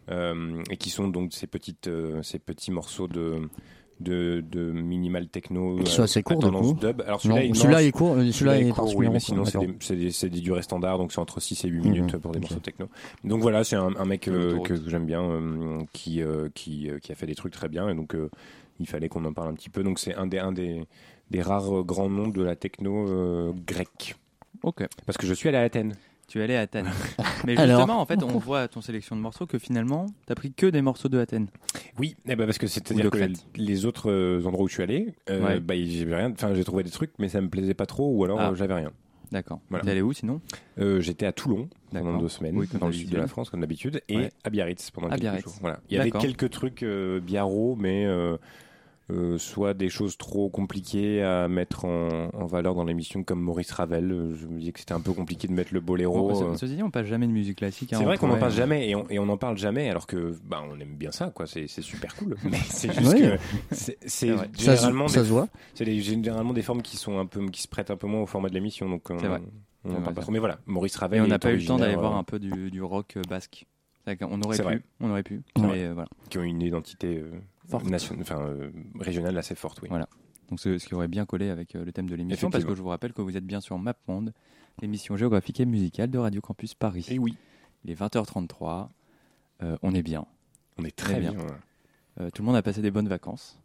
euh, 0.10 0.64
et 0.70 0.78
qui 0.78 0.90
sont 0.90 1.08
donc 1.08 1.34
ces 1.34 1.48
petites 1.48 1.90
ces 2.22 2.38
petits 2.40 2.72
morceaux 2.72 3.08
de 3.08 3.50
de, 4.02 4.44
de 4.50 4.72
minimal 4.72 5.28
techno 5.28 5.78
Qui 5.84 5.92
sont 5.92 6.04
assez 6.04 6.24
courts, 6.24 6.40
du 6.40 6.46
tendance 6.46 6.74
coup. 6.74 6.80
dub. 6.80 7.02
Alors 7.06 7.22
celui-là, 7.22 7.84
est 7.84 7.92
court, 7.92 8.16
euh, 8.16 8.32
celui-là 8.32 8.60
est 8.60 8.70
court, 8.70 8.96
oui, 8.96 9.08
mais 9.10 9.20
sinon 9.20 9.46
c'est 9.46 9.60
des, 9.60 9.74
c'est 9.80 9.96
des, 9.96 10.12
c'est 10.12 10.30
des 10.30 10.42
durées 10.42 10.62
standards, 10.62 10.98
donc 10.98 11.12
c'est 11.12 11.20
entre 11.20 11.40
6 11.40 11.64
et 11.66 11.68
8 11.70 11.78
Mhm. 11.80 11.92
minutes 11.92 12.18
pour 12.18 12.32
des 12.32 12.40
morceaux 12.40 12.60
techno. 12.60 12.88
Donc 13.24 13.42
voilà, 13.42 13.64
c'est 13.64 13.76
un, 13.76 13.96
un 13.96 14.06
mec 14.06 14.28
euh, 14.28 14.60
que, 14.60 14.74
que 14.74 14.90
j'aime 14.90 15.06
bien, 15.06 15.22
euh, 15.24 15.80
qui, 15.94 16.22
euh, 16.22 16.50
qui, 16.54 16.90
euh, 16.90 17.00
qui 17.00 17.12
a 17.12 17.16
fait 17.16 17.28
des 17.28 17.36
trucs 17.36 17.54
très 17.54 17.70
bien, 17.70 17.88
et 17.90 17.96
donc 17.96 18.16
euh, 18.16 18.30
il 18.80 18.88
fallait 18.88 19.10
qu'on 19.10 19.24
en 19.26 19.34
parle 19.34 19.50
un 19.50 19.54
petit 19.54 19.70
peu. 19.70 19.84
Donc 19.84 20.00
c'est 20.00 20.16
un 20.16 20.28
des, 20.28 20.40
un 20.40 20.52
des, 20.52 20.84
des 21.30 21.42
rares 21.42 21.80
euh, 21.80 21.84
grands 21.84 22.10
noms 22.10 22.28
de 22.28 22.42
la 22.44 22.56
techno 22.56 23.08
euh, 23.10 23.54
grecque. 23.68 24.16
Ok. 24.64 24.86
Parce 25.06 25.18
que 25.18 25.26
je 25.26 25.34
suis 25.34 25.50
allé 25.50 25.58
à 25.58 25.62
Athènes. 25.62 25.96
Tu 26.32 26.40
es 26.40 26.44
allé 26.44 26.56
à 26.56 26.62
Athènes. 26.62 26.88
Mais 27.46 27.58
Alors 27.58 27.80
justement, 27.82 28.00
en 28.00 28.06
fait, 28.06 28.24
on 28.24 28.38
voit 28.38 28.62
à 28.62 28.68
ton 28.70 28.80
sélection 28.80 29.18
de 29.18 29.22
morceaux 29.22 29.46
que 29.46 29.60
finalement, 29.60 30.06
t'as 30.28 30.34
pris 30.34 30.54
que 30.54 30.66
des 30.66 30.82
morceaux 30.82 31.10
de 31.10 31.20
Athènes. 31.20 31.48
Oui, 32.00 32.16
eh 32.26 32.38
ben 32.38 32.46
parce 32.46 32.58
que 32.58 32.68
c'est-à-dire 32.68 33.10
que 33.10 33.18
les 33.58 33.86
autres 33.86 34.10
euh, 34.10 34.42
endroits 34.46 34.64
où 34.64 34.68
je 34.70 34.76
suis 34.76 34.84
allé, 34.84 35.14
euh, 35.30 35.44
Ouais. 35.46 35.60
bah, 35.60 35.74
j'ai 35.76 36.06
rien, 36.06 36.32
enfin 36.32 36.54
j'ai 36.56 36.64
trouvé 36.64 36.84
des 36.84 36.90
trucs, 36.90 37.12
mais 37.20 37.28
ça 37.28 37.42
me 37.42 37.50
plaisait 37.50 37.74
pas 37.74 37.86
trop, 37.86 38.10
ou 38.16 38.24
alors 38.24 38.40
Ah. 38.40 38.52
euh, 38.52 38.56
j'avais 38.56 38.76
rien. 38.76 38.92
D'accord. 39.34 39.60
Voilà. 39.70 39.84
T'es 39.84 39.92
allé 39.92 40.02
où 40.02 40.14
sinon? 40.14 40.40
Euh, 40.80 41.02
J'étais 41.02 41.26
à 41.26 41.34
Toulon 41.34 41.68
pendant 41.92 42.18
deux 42.18 42.30
semaines, 42.30 42.58
Oui, 42.58 42.70
dans 42.80 42.88
le 42.88 42.94
sud 42.94 43.10
de 43.10 43.18
la 43.18 43.28
France 43.28 43.50
comme 43.50 43.60
d'habitude, 43.60 44.02
et 44.08 44.16
Ouais. 44.16 44.30
à 44.46 44.50
Biarritz 44.50 44.90
pendant 44.92 45.08
À 45.08 45.12
quelques 45.12 45.22
Biarritz. 45.24 45.44
jours. 45.44 45.54
Voilà. 45.60 45.82
Il 45.90 45.98
y 45.98 46.00
avait 46.00 46.12
quelques 46.12 46.50
trucs 46.50 46.84
euh, 46.84 47.20
biarro, 47.20 47.76
mais 47.78 48.06
euh, 49.12 49.38
soit 49.38 49.74
des 49.74 49.90
choses 49.90 50.18
trop 50.18 50.50
compliquées 50.50 51.22
à 51.24 51.48
mettre 51.48 51.86
en, 51.86 52.30
en 52.34 52.46
valeur 52.46 52.76
dans 52.76 52.84
l'émission 52.86 53.24
comme 53.24 53.42
Maurice 53.42 53.72
Ravel. 53.72 54.12
Euh, 54.12 54.36
Je 54.36 54.48
me 54.48 54.60
disais 54.60 54.72
que 54.72 54.80
c'était 54.80 54.94
un 54.94 55.02
peu 55.02 55.14
compliqué 55.14 55.48
de 55.48 55.54
mettre 55.54 55.74
le 55.74 55.80
boléro. 55.82 56.30
Bon, 56.30 56.52
euh. 56.52 56.56
Ceci 56.56 56.76
dit, 56.76 56.84
on 56.84 56.92
passe 56.92 57.08
jamais 57.08 57.28
de 57.28 57.32
musique 57.32 57.58
classique. 57.58 57.94
hein, 57.94 57.98
C'est 58.00 58.06
vrai 58.06 58.18
qu'on 58.18 58.28
n'en 58.28 58.38
parle 58.38 58.52
euh, 58.52 58.56
jamais 58.56 58.90
et 58.90 58.96
on, 58.96 59.06
et 59.10 59.20
on 59.20 59.28
en 59.30 59.38
parle 59.38 59.58
jamais 59.58 59.90
alors 59.90 60.08
que 60.08 60.36
bah 60.46 60.64
on 60.70 60.80
aime 60.80 60.96
bien 60.96 61.12
ça 61.12 61.30
quoi 61.30 61.46
c'est 61.48 61.68
c'est 61.68 61.82
super 61.82 62.16
cool 62.16 62.38
mais 62.44 62.58
c'est 62.66 62.92
juste 62.94 63.18
que 63.18 63.38
c'est- 63.72 64.32
vrai. 64.32 64.50
Ça 64.56 64.76
se, 64.76 64.82
généralement 64.82 65.08
ça 65.08 65.22
des, 65.22 65.28
se 65.28 65.32
voit. 65.32 65.48
c'est 65.74 65.86
des- 65.86 66.00
généralement 66.02 66.54
des 66.54 66.62
formes 66.62 66.82
qui 66.82 66.98
sont 66.98 67.20
un 67.20 67.26
peu 67.26 67.46
qui 67.50 67.62
se 67.62 67.68
prêtent 67.68 67.92
un 67.92 67.98
peu 67.98 68.08
moins 68.08 68.22
au 68.22 68.26
format 68.26 68.50
de 68.50 68.54
l'émission 68.54 68.90
donc 68.90 69.04
on, 69.10 69.20
C'est 69.20 69.28
vrai. 69.28 69.42
on 69.86 69.90
vrai, 69.90 70.02
parle 70.02 70.16
pas 70.16 70.22
trop 70.22 70.32
mais 70.32 70.40
voilà 70.40 70.60
Maurice 70.66 70.96
Ravel 70.96 71.20
Et 71.20 71.22
on 71.22 71.28
n'a 71.28 71.40
pas 71.40 71.52
eu 71.52 71.58
le 71.58 71.66
temps 71.66 71.78
d'aller 71.78 71.96
voir 71.96 72.16
un 72.16 72.24
peu 72.24 72.40
du, 72.40 72.72
du 72.72 72.82
rock 72.82 73.18
basque. 73.30 73.66
Qu'on 74.20 74.42
aurait 74.42 74.58
pu, 74.58 74.82
on 75.00 75.10
aurait 75.12 75.22
pu, 75.24 75.44
qui 76.30 76.38
ont 76.40 76.44
une 76.44 76.62
identité 76.64 77.20
euh, 77.20 77.30
Forte. 77.72 77.86
nation- 77.90 78.16
enfin 78.22 78.40
euh, 78.42 78.70
régionale 79.00 79.38
assez 79.38 79.56
forte 79.56 79.82
oui 79.82 79.90
Voilà. 79.90 80.08
Donc 80.50 80.60
ce, 80.60 80.78
ce 80.78 80.86
qui 80.86 80.94
aurait 80.96 81.08
bien 81.08 81.26
collé 81.26 81.50
avec 81.50 81.76
euh, 81.76 81.86
le 81.86 81.92
thème 81.92 82.08
de 82.10 82.16
l'émission, 82.16 82.50
parce 82.50 82.66
que 82.66 82.76
je 82.76 82.82
vous 82.82 82.90
rappelle 82.90 83.14
que 83.14 83.22
vous 83.22 83.38
êtes 83.38 83.46
bien 83.46 83.62
sur 83.62 83.78
MapMonde, 83.80 84.34
l'émission 84.82 85.16
géographique 85.18 85.60
et 85.62 85.66
musicale 85.66 86.10
de 86.12 86.18
Radio 86.18 86.42
Campus 86.42 86.74
Paris. 86.74 87.06
et 87.10 87.20
oui 87.20 87.36
Il 87.86 87.92
est 87.92 87.96
20h33, 88.00 88.90
euh, 89.64 89.78
on 89.82 89.94
est 89.96 90.04
bien. 90.04 90.26
on 90.78 90.84
est 90.84 90.96
très 90.96 91.14
Très 91.14 91.22
bien, 91.22 91.32
bien. 91.32 91.40
ouais. 91.42 91.52
Euh, 92.20 92.30
tout 92.32 92.42
le 92.42 92.48
monde 92.48 92.58
a 92.58 92.62
passé 92.62 92.82
des 92.82 92.92
bonnes 92.92 93.08
vacances. 93.08 93.58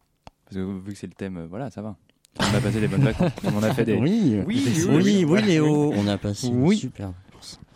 Parce 0.45 0.57
que 0.57 0.79
vu 0.81 0.93
que 0.93 0.99
c'est 0.99 1.09
le 1.09 1.15
thème, 1.15 1.39
euh, 1.39 1.47
voilà, 1.49 1.71
ça 1.71 1.83
va. 1.83 1.97
Tout 2.35 2.43
le 2.43 2.47
monde 2.47 2.57
a 2.57 2.61
passé 2.61 2.81
des 2.81 2.87
bonnes 2.89 3.03
vacances. 3.03 3.33
Monde 3.53 3.65
a 3.65 3.75
fait 3.75 3.85
des. 3.85 3.97
Oui, 3.97 4.41
Oui, 4.47 4.65
oui, 4.89 5.25
oui. 5.27 5.43
Léo, 5.43 5.93
on 5.95 6.07
a 6.07 6.19
passé 6.19 6.47
une 6.49 6.63
Oui. 6.63 6.77
super. 6.77 7.13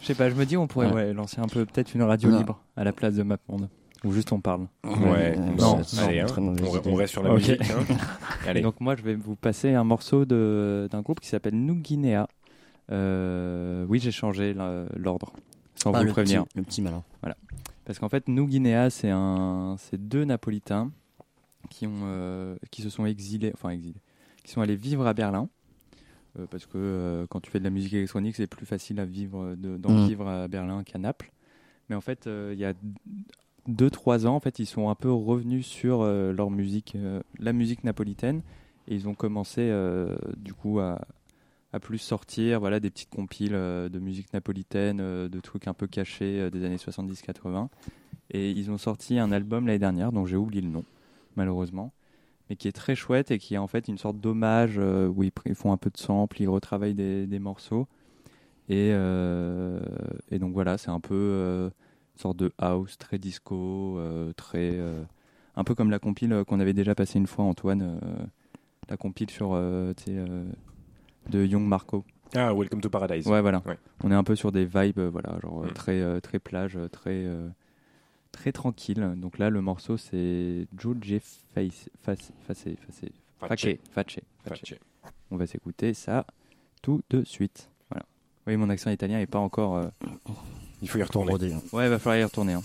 Je 0.01 0.07
sais 0.07 0.15
pas, 0.15 0.31
je 0.31 0.35
me 0.37 0.47
dis 0.47 0.57
on 0.57 0.67
pourrait 0.69 0.87
Ouais. 0.89 0.93
ouais, 0.95 1.13
lancer 1.13 1.41
un 1.41 1.49
peu 1.49 1.67
peut-être 1.67 1.95
une 1.95 2.03
radio 2.03 2.31
Non. 2.31 2.39
libre 2.39 2.63
à 2.77 2.85
la 2.85 2.93
place 2.93 3.15
de 3.17 3.23
MapMonde. 3.25 3.69
Où 4.05 4.13
juste 4.13 4.33
on 4.33 4.41
parle. 4.41 4.67
Ouais, 4.85 5.37
non, 5.37 5.83
c'est- 5.85 6.01
allez 6.01 6.21
hein, 6.21 6.27
on, 6.39 6.57
on 6.87 6.95
reste 6.95 7.13
sur 7.13 7.23
la 7.23 7.31
Ok. 7.35 7.39
musique 7.41 7.61
hein. 7.71 7.97
allez 8.47 8.63
Donc 8.63 8.81
moi 8.81 8.97
je 8.97 9.03
vais 9.03 9.15
vous 9.15 9.37
passer 9.37 9.75
un 9.75 9.85
morceau 9.85 10.25
de- 10.25 10.89
d'un 10.91 11.03
groupe 11.03 11.21
qui 11.21 11.29
s'appelle 11.29 11.55
New 11.55 11.75
Guinea. 11.75 12.27
Euh, 12.91 13.85
oui, 13.89 13.99
j'ai 14.01 14.11
changé 14.11 14.55
l'ordre 14.97 15.33
sans 15.77 15.93
Ah, 15.93 16.01
vous 16.01 16.07
le 16.07 16.13
prévenir. 16.13 16.45
petit, 16.45 16.57
le 16.59 16.63
petit 16.65 16.83
malin. 16.83 17.03
Parce 17.85 17.99
qu'en 17.99 18.09
fait, 18.09 18.29
New 18.29 18.47
Guinea, 18.47 18.89
c'est 18.91 19.11
un, 19.11 19.77
c'est 19.79 19.97
deux 20.09 20.25
Napolitains 20.25 20.91
qui 21.71 21.87
ont, 21.87 22.03
euh, 22.05 22.55
qui 22.71 22.83
se 22.83 22.91
sont 22.91 23.05
exilés, 23.05 23.51
enfin 23.55 23.71
exilés, 23.71 24.01
qui 24.45 24.53
sont 24.53 24.61
allés 24.61 24.77
vivre 24.77 25.07
à 25.07 25.13
Berlin. 25.15 25.49
Euh, 26.39 26.47
parce 26.49 26.67
que 26.67 26.73
euh, 26.77 27.27
quand 27.29 27.41
tu 27.41 27.51
fais 27.51 27.59
de 27.59 27.65
la 27.65 27.71
musique 27.71 27.93
électronique, 27.95 28.37
c'est 28.37 28.47
plus 28.47 28.67
facile 28.67 29.01
à 29.01 29.05
vivre, 29.05 29.41
euh, 29.43 29.57
de- 29.57 29.77
d'en 29.77 29.91
Mhm. 29.91 30.07
vivre 30.07 30.29
à 30.29 30.47
Berlin 30.47 30.85
qu'à 30.85 30.99
Naples. 30.99 31.33
Mais 31.89 31.97
en 31.97 32.01
fait, 32.01 32.29
euh, 32.29 32.51
il 32.53 32.61
y 32.61 32.65
a 32.65 32.73
deux, 33.67 33.91
trois 33.91 34.27
ans, 34.27 34.35
en 34.35 34.41
fait, 34.41 34.59
ils 34.59 34.67
sont 34.67 34.89
un 34.89 34.95
peu 34.95 35.11
revenus 35.11 35.67
sur 35.67 36.03
euh, 36.03 36.33
leur 36.33 36.51
musique, 36.51 36.95
euh, 36.97 37.21
la 37.39 37.53
musique 37.53 37.85
napolitaine, 37.85 38.43
et 38.89 38.95
ils 38.95 39.09
ont 39.09 39.15
commencé 39.15 39.61
euh, 39.61 40.17
du 40.37 40.55
coup 40.55 40.81
à, 40.81 41.01
à 41.73 41.81
plus 41.81 41.99
sortir, 41.99 42.61
voilà, 42.61 42.81
des 42.81 42.91
petites 42.91 43.11
compiles 43.11 43.53
de 43.53 43.99
musique 43.99 44.33
napolitaine, 44.33 44.99
de 44.99 45.41
trucs 45.41 45.69
un 45.69 45.75
peu 45.75 45.87
cachés 45.87 46.51
des 46.51 46.65
années 46.65 46.77
70-80. 46.77 47.69
Et 48.33 48.51
ils 48.51 48.71
ont 48.71 48.79
sorti 48.79 49.19
un 49.19 49.33
album 49.33 49.67
l'année 49.67 49.79
dernière, 49.79 50.13
dont 50.13 50.27
j'ai 50.27 50.37
oublié 50.37 50.63
le 50.63 50.69
nom, 50.69 50.85
malheureusement, 51.37 51.93
mais 52.49 52.57
qui 52.57 52.67
est 52.67 52.73
très 52.73 52.97
chouette 52.97 53.31
et 53.31 53.39
qui 53.39 53.55
est 53.55 53.59
en 53.59 53.69
fait 53.69 53.87
une 53.87 53.99
sorte 53.99 54.19
d'hommage 54.19 54.79
où 54.79 55.23
ils, 55.23 55.33
ils 55.47 55.55
font 55.55 55.73
un 55.73 55.77
peu 55.77 55.91
de 55.91 55.97
sample, 55.97 56.43
ils 56.43 56.49
retravaillent 56.49 56.95
des, 56.95 57.27
des 57.27 57.39
morceaux. 57.39 57.87
Et, 58.69 58.89
et 58.89 60.39
donc 60.39 60.53
voilà, 60.53 60.79
c'est 60.79 60.91
un 60.91 61.01
peu 61.01 61.71
sorte 62.21 62.37
de 62.37 62.53
house 62.59 62.97
très 62.99 63.19
disco, 63.19 63.99
euh, 63.99 64.33
très 64.35 64.71
euh, 64.79 65.03
un 65.57 65.65
peu 65.65 65.75
comme 65.75 65.91
la 65.91 65.99
compile 65.99 66.33
euh, 66.33 66.45
qu'on 66.45 66.61
avait 66.61 66.73
déjà 66.73 66.95
passé 66.95 67.19
une 67.19 67.27
fois, 67.27 67.45
Antoine, 67.45 67.83
euh, 68.03 68.25
la 68.89 68.97
compile 68.97 69.31
sur 69.31 69.53
de 69.55 71.45
Young 71.45 71.63
Marco. 71.67 72.05
ah 72.35 72.53
Welcome 72.55 72.81
to 72.81 72.91
Paradise 72.91 73.27
Ouais, 73.27 73.41
voilà. 73.41 73.63
Ouais. 73.67 73.79
On 74.05 74.11
est 74.11 74.15
un 74.15 74.25
peu 74.25 74.35
sur 74.37 74.53
des 74.53 74.65
vibes, 74.65 75.01
voilà, 75.01 75.39
genre 75.41 75.65
Mm. 75.65 75.73
très 75.73 76.21
très 76.21 76.39
plage, 76.39 76.79
très 76.93 77.27
très 78.33 78.53
tranquille. 78.53 79.15
Donc 79.17 79.39
là, 79.39 79.51
le 79.51 79.61
morceau 79.61 79.97
c'est 79.97 80.67
Juge 80.79 81.19
Face 81.55 81.89
Face 82.03 82.33
Face 82.47 82.65
Face 82.65 82.65
Face. 82.77 83.11
Face 83.39 83.61
Face. 83.93 84.21
Face. 84.45 84.75
On 85.31 85.37
va 85.37 85.47
s'écouter 85.47 85.95
ça 85.95 86.27
tout 86.83 87.01
de 87.11 87.23
suite. 87.25 87.71
Voilà. 87.91 88.05
Oui, 88.47 88.57
mon 88.57 88.69
accent 88.71 88.91
italien 88.91 89.21
est 89.21 89.27
pas 89.27 89.39
encore. 89.39 89.83
Il 90.83 90.89
faut 90.89 90.99
y 90.99 91.03
retourner. 91.03 91.33
Ouais, 91.73 91.89
va 91.89 91.99
falloir 91.99 92.21
y 92.21 92.25
retourner. 92.25 92.53
hein. 92.55 92.63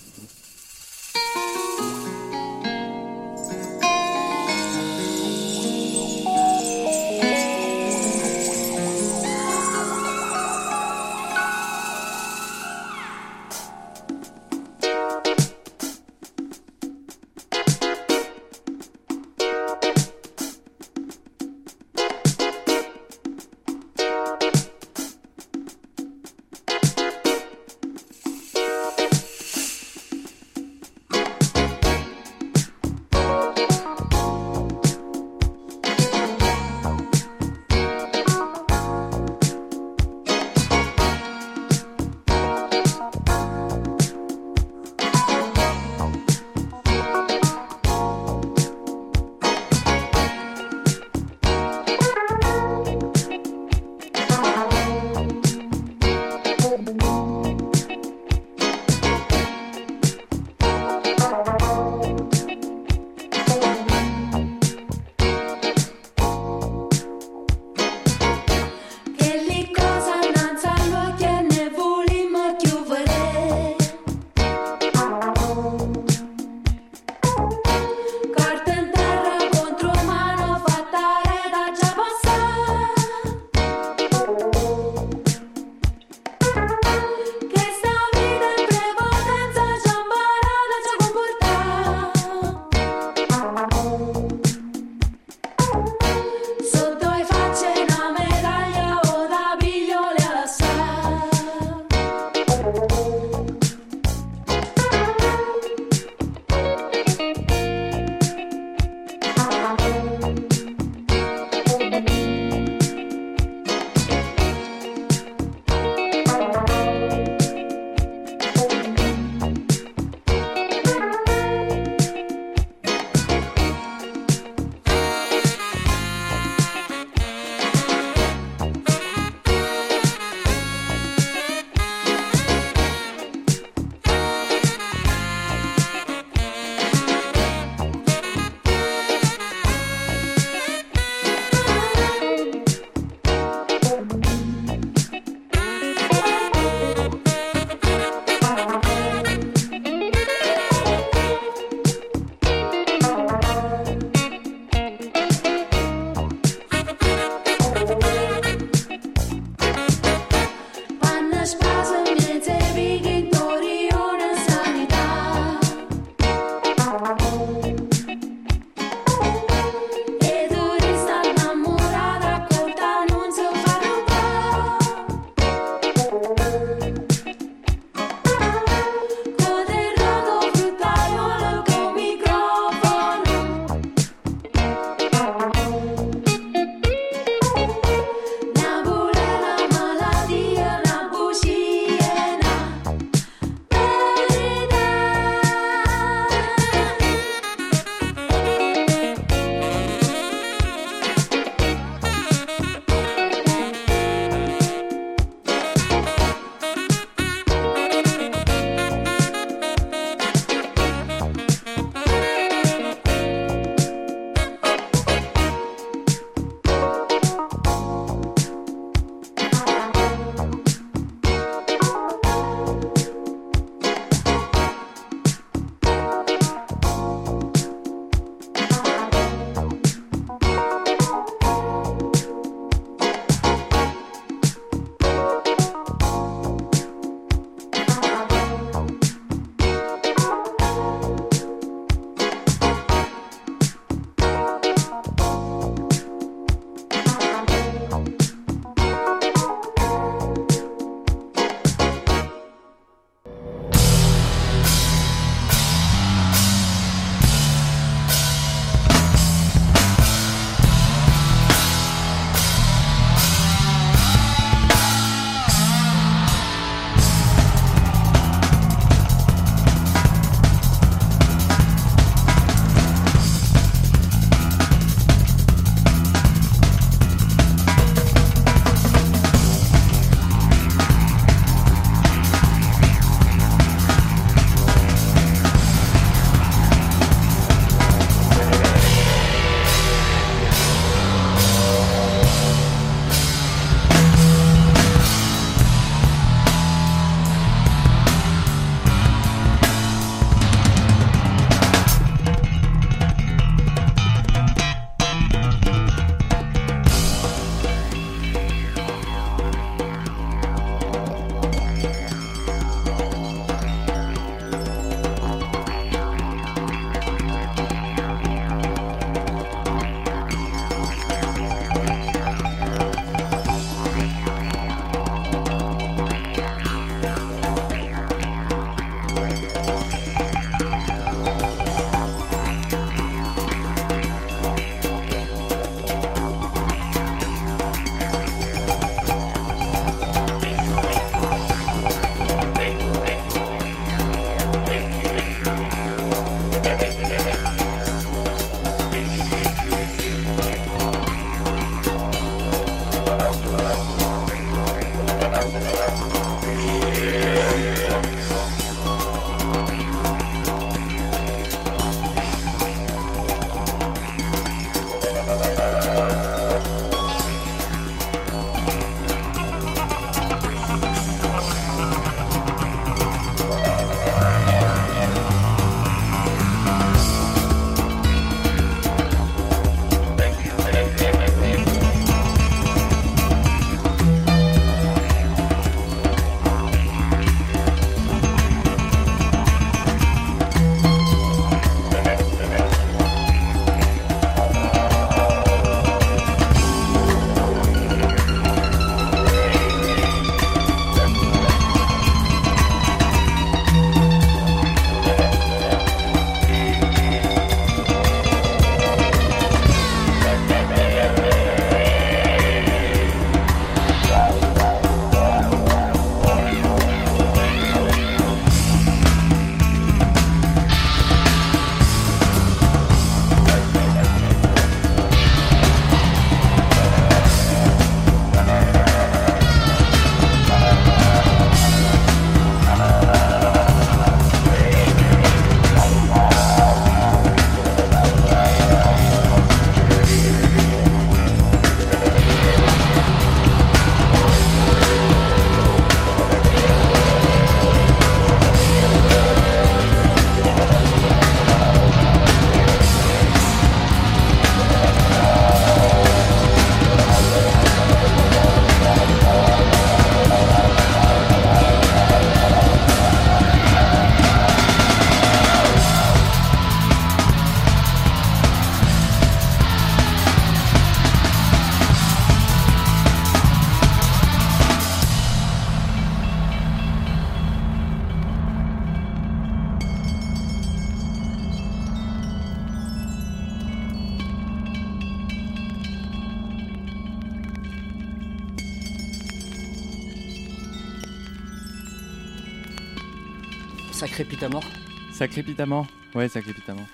Ça 493.98 494.06
crépite 494.08 494.42
à 494.42 494.48
mort. 494.48 494.64
Ça 495.12 495.26
crépite 495.28 495.58
à 495.60 495.66
mort 495.66 495.86
Ouais, 496.14 496.28
ça 496.28 496.40
crépite 496.42 496.68
à 496.68 496.74
mort. 496.74 496.86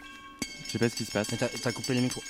Je 0.66 0.70
sais 0.72 0.78
pas 0.78 0.88
ce 0.88 0.96
qui 0.96 1.04
se 1.04 1.12
passe. 1.12 1.30
Mais 1.32 1.38
T'as 1.38 1.48
t'as 1.48 1.72
coupé 1.72 1.94
les 1.94 2.00
micros. 2.00 2.22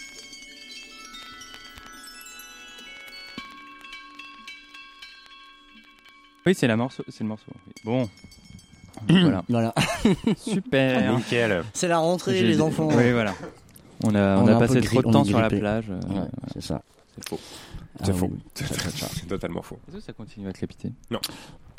Oui, 6.46 6.54
c'est 6.54 6.66
la 6.66 6.76
morceau, 6.76 7.04
c'est 7.08 7.20
le 7.22 7.28
morceau. 7.28 7.52
Bon. 7.84 8.08
voilà. 9.08 9.44
Voilà. 9.48 9.74
Super. 10.36 11.16
Nickel. 11.16 11.62
C'est 11.72 11.88
la 11.88 11.98
rentrée, 11.98 12.36
J'ai- 12.38 12.46
les 12.46 12.60
enfants. 12.60 12.88
Oui, 12.92 13.12
voilà. 13.12 13.34
On 14.04 14.14
a, 14.14 14.36
on 14.38 14.46
a 14.48 14.58
passé 14.58 14.80
trop 14.80 15.02
de 15.02 15.10
temps 15.12 15.24
sur 15.24 15.40
la 15.40 15.48
plage. 15.48 15.86
euh, 15.90 16.00
Ouais, 16.12 16.28
c'est 16.52 16.62
ça. 16.62 16.82
C'est 17.14 17.28
faux. 17.28 17.38
Ah 18.00 18.04
C'est 18.06 18.12
faux. 18.12 18.30
oui. 18.32 18.40
C'est 18.56 19.28
totalement 19.28 19.62
faux. 19.62 19.78
Est-ce 19.88 19.96
que 19.98 20.02
ça 20.02 20.12
continue 20.12 20.48
à 20.48 20.52
crépiter 20.52 20.90
Non. 21.10 21.20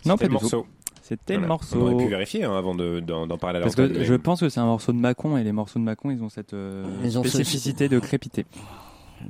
Non, 0.06 0.16
C'était 0.18 0.18
pas 0.18 0.24
le 0.26 0.30
du 0.30 0.36
tout. 0.50 0.56
morceau. 0.58 0.68
C'était 1.02 1.34
le 1.34 1.40
Voilà. 1.40 1.48
morceau. 1.54 1.78
On 1.82 1.94
aurait 1.94 2.04
pu 2.06 2.10
vérifier 2.10 2.44
hein, 2.46 2.56
avant 2.58 2.74
de- 2.76 3.02
d'en 3.02 3.28
parler 3.38 3.60
à 3.60 3.62
Parce 3.62 3.76
l'antenne, 3.78 3.94
que 3.94 4.00
mais- 4.00 4.06
je 4.06 4.14
pense 4.14 4.40
que 4.40 4.48
c'est 4.50 4.62
un 4.62 4.66
morceau 4.66 4.94
de 4.94 4.98
Macon 4.98 5.36
et 5.38 5.44
les 5.44 5.52
morceaux 5.52 5.80
de 5.80 5.84
Macon, 5.84 6.12
ils 6.12 6.24
ont 6.24 6.30
cette 6.30 6.54
euh, 6.54 6.86
Ils 7.04 7.20
ont 7.20 7.24
ce- 7.24 7.30
spécificité 7.30 7.90
de 7.90 8.00
crépiter. 8.00 8.46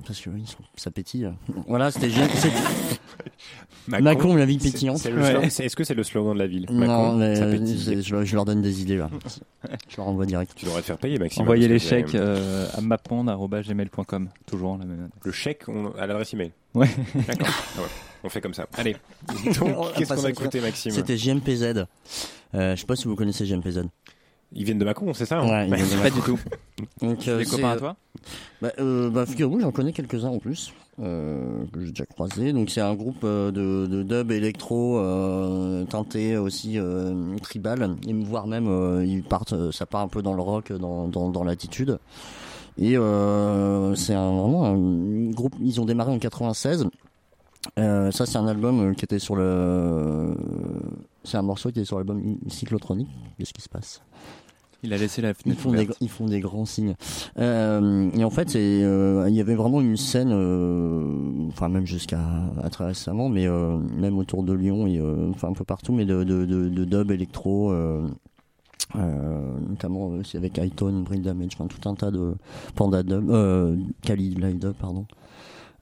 Parce 0.08 0.20
que 0.22 0.30
oui, 0.32 0.44
ça 0.76 0.90
pétille. 0.92 1.30
Voilà, 1.68 1.92
c'était 1.92 2.10
Macon, 3.88 4.04
Macon, 4.04 4.36
la 4.36 4.46
ville 4.46 4.60
pétillante. 4.60 5.04
le 5.06 5.22
Ouais. 5.22 5.46
Est-ce 5.46 5.76
que 5.76 5.84
c'est 5.84 5.94
le 5.94 6.04
slogan 6.04 6.34
de 6.34 6.40
la 6.40 6.48
ville? 6.48 6.66
Non, 6.72 6.80
Macon, 6.80 7.16
mais 7.18 7.36
ça 7.36 7.46
pétille. 7.48 8.02
je, 8.02 8.24
je 8.24 8.36
leur 8.36 8.46
donne 8.46 8.62
des 8.62 8.82
idées 8.82 8.98
là. 8.98 9.10
Je 9.90 9.98
leur 9.98 10.08
envoie 10.08 10.26
direct. 10.26 10.54
Tu 10.56 10.66
devrais 10.66 10.82
te 10.82 10.88
faire 10.88 10.98
payer, 10.98 11.18
Maxime. 11.20 11.42
Envoyez 11.44 11.68
les 11.68 11.76
parce 11.78 11.90
chèques 11.90 12.16
euh, 12.16 12.68
à 12.76 12.82
maponde.gmail.com. 12.82 14.30
Toujours 14.46 14.78
la 14.78 14.86
même 14.86 15.00
adresse. 15.06 15.12
Le 15.26 15.32
chèque 15.32 15.64
on- 15.68 15.92
à 16.00 16.08
l'adresse 16.08 16.34
email. 16.34 16.52
Ouais. 16.76 16.90
D'accord. 17.28 17.48
Ah 17.78 17.82
ouais. 17.82 17.88
On 18.24 18.30
fait 18.30 18.42
comme 18.42 18.54
ça. 18.54 18.68
Allez. 18.76 18.96
On 19.62 19.66
Donc, 19.68 19.94
qu'est-ce 19.96 20.14
qu'on 20.14 20.24
a 20.24 20.28
à 20.28 20.30
écouté, 20.30 20.62
Maxime 20.62 20.92
C'était 20.92 21.18
JMPZ. 21.18 21.86
Euh, 22.56 22.76
je 22.76 22.80
sais 22.80 22.86
pas 22.86 22.96
si 22.96 23.06
vous 23.08 23.16
connaissez 23.16 23.46
JMPZ. 23.46 23.84
Ils 24.56 24.66
viennent 24.66 24.78
de 24.78 24.86
Macon, 24.86 25.12
c'est 25.16 25.26
ça 25.26 25.40
hein 25.40 25.50
Ouais, 25.50 25.68
ils 25.68 25.74
viennent 25.76 25.90
de 25.90 25.96
Pas 25.96 26.04
Macron. 26.04 26.20
du 26.20 26.22
tout. 26.26 26.40
Donc, 27.06 27.28
euh, 27.28 27.44
c'est- 27.44 27.50
copains 27.50 27.72
à 27.72 27.78
toi 27.78 27.96
Bah, 28.62 28.72
euh, 28.80 29.10
bah 29.10 29.26
figurez-vous, 29.26 29.60
j'en 29.60 29.72
connais 29.72 29.94
quelques-uns 29.94 30.30
en 30.30 30.38
plus 30.38 30.72
euh, 31.02 31.64
que 31.74 31.82
j'ai 31.84 31.90
déjà 31.90 32.06
croisés. 32.06 32.54
Donc 32.54 32.70
c'est 32.70 32.80
un 32.82 32.94
groupe 32.94 33.24
euh, 33.24 33.50
de, 33.50 33.88
de 33.88 34.04
dub 34.04 34.32
électro 34.32 35.00
euh, 35.00 35.86
teinté 35.86 36.38
aussi 36.38 36.78
euh, 36.78 37.36
tribal, 37.42 37.96
et 38.08 38.14
voire 38.14 38.46
même 38.46 38.68
euh, 38.68 39.04
ils 39.04 39.24
partent, 39.24 39.54
euh, 39.54 39.72
ça 39.72 39.88
part 39.88 40.02
un 40.02 40.08
peu 40.08 40.22
dans 40.22 40.36
le 40.36 40.42
rock, 40.44 40.72
dans 40.72 41.08
dans, 41.08 41.30
dans 41.30 41.44
l'attitude. 41.44 41.98
Et 42.78 42.96
euh, 42.96 43.96
c'est 43.96 44.14
un, 44.14 44.32
vraiment 44.32 44.66
un 44.66 45.32
groupe. 45.32 45.56
Ils 45.62 45.82
ont 45.82 45.86
démarré 45.86 46.12
en 46.12 46.20
96. 46.20 46.88
Euh, 47.80 48.12
ça 48.12 48.26
c'est 48.26 48.38
un 48.38 48.48
album 48.48 48.80
euh, 48.80 48.94
qui 48.94 49.06
était 49.06 49.20
sur 49.20 49.36
le. 49.36 50.36
C'est 51.24 51.38
un 51.38 51.42
morceau 51.42 51.72
qui 51.72 51.80
est 51.80 51.86
sur 51.86 51.98
l'album 51.98 52.38
Cyclotronic. 52.48 53.08
Qu'est-ce 53.38 53.54
qui 53.54 53.62
se 53.62 53.70
passe 53.70 54.02
Il 54.84 54.92
a 54.92 54.98
laissé 54.98 55.22
la 55.22 55.30
ils 55.30 55.36
fenêtre 55.36 55.62
font, 55.62 55.72
des, 55.72 55.84
ouverte. 55.84 55.98
ils 56.02 56.10
font 56.10 56.26
des 56.26 56.42
grands 56.42 56.66
signes. 56.66 56.96
Euh, 57.40 58.10
et 58.14 58.24
en 58.26 58.30
fait, 58.30 58.50
c'est, 58.50 58.60
euh, 58.84 59.26
il 59.30 59.36
y 59.36 59.40
avait 59.40 59.56
vraiment 59.56 59.80
une 59.80 59.96
scène, 59.96 60.32
euh, 60.34 61.48
enfin 61.48 61.70
même 61.70 61.86
jusqu'à 61.86 62.20
à 62.62 62.70
très 62.70 62.86
récemment, 62.88 63.30
mais 63.30 63.48
euh, 63.48 63.78
même 63.78 64.18
autour 64.18 64.44
de 64.44 64.52
Lyon 64.54 64.86
et 64.86 65.00
euh, 65.00 65.30
enfin 65.30 65.48
un 65.48 65.54
peu 65.54 65.64
partout, 65.64 65.94
mais 65.94 66.06
de, 66.06 66.24
de, 66.26 66.46
de, 66.46 66.68
de 66.68 66.84
dub 66.86 67.12
électro, 67.12 67.72
euh, 67.72 68.06
euh, 68.98 69.60
notamment 69.70 70.08
aussi 70.08 70.36
avec 70.36 70.60
Highton, 70.60 71.04
Brain 71.04 71.20
Damage, 71.20 71.52
enfin 71.58 71.68
tout 71.68 71.88
un 71.90 71.96
tas 71.96 72.12
de 72.12 72.36
Panda 72.76 73.02
Dub, 73.04 73.30
euh, 73.32 73.78
Kali 74.02 74.32
Live 74.32 74.60
Dub, 74.60 74.74
pardon. 74.74 75.06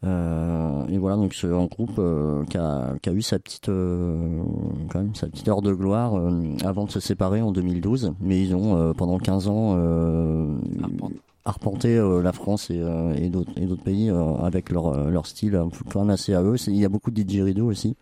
Euh, 0.03 0.87
et 0.89 0.97
voilà, 0.97 1.15
donc 1.15 1.33
c'est 1.35 1.47
un 1.51 1.65
groupe 1.65 1.99
euh, 1.99 2.43
qui, 2.45 2.57
a, 2.57 2.93
qui 3.01 3.09
a 3.09 3.13
eu 3.13 3.21
sa 3.21 3.37
petite, 3.37 3.69
euh, 3.69 4.41
quand 4.89 4.99
même, 4.99 5.13
sa 5.13 5.27
petite 5.27 5.47
heure 5.47 5.61
de 5.61 5.73
gloire 5.73 6.15
euh, 6.15 6.31
avant 6.65 6.85
de 6.85 6.91
se 6.91 6.99
séparer 6.99 7.41
en 7.41 7.51
2012. 7.51 8.13
Mais 8.19 8.41
ils 8.41 8.55
ont 8.55 8.77
euh, 8.77 8.93
pendant 8.93 9.19
15 9.19 9.47
ans 9.47 9.75
euh, 9.77 10.55
Arpente. 10.81 11.11
arpenté 11.45 11.97
euh, 11.97 12.21
la 12.23 12.33
France 12.33 12.71
et, 12.71 12.79
euh, 12.81 13.13
et 13.13 13.29
d'autres 13.29 13.51
et 13.57 13.65
d'autres 13.67 13.83
pays 13.83 14.09
euh, 14.09 14.33
avec 14.37 14.71
leur, 14.71 15.09
leur 15.09 15.27
style 15.27 15.51
peu 15.51 15.85
quand 15.91 15.99
même 16.01 16.09
assez 16.09 16.33
à 16.33 16.41
eux. 16.41 16.55
Il 16.67 16.77
y 16.77 16.85
a 16.85 16.89
beaucoup 16.89 17.11
de 17.11 17.21
didgeridoo 17.21 17.67
aussi. 17.69 17.95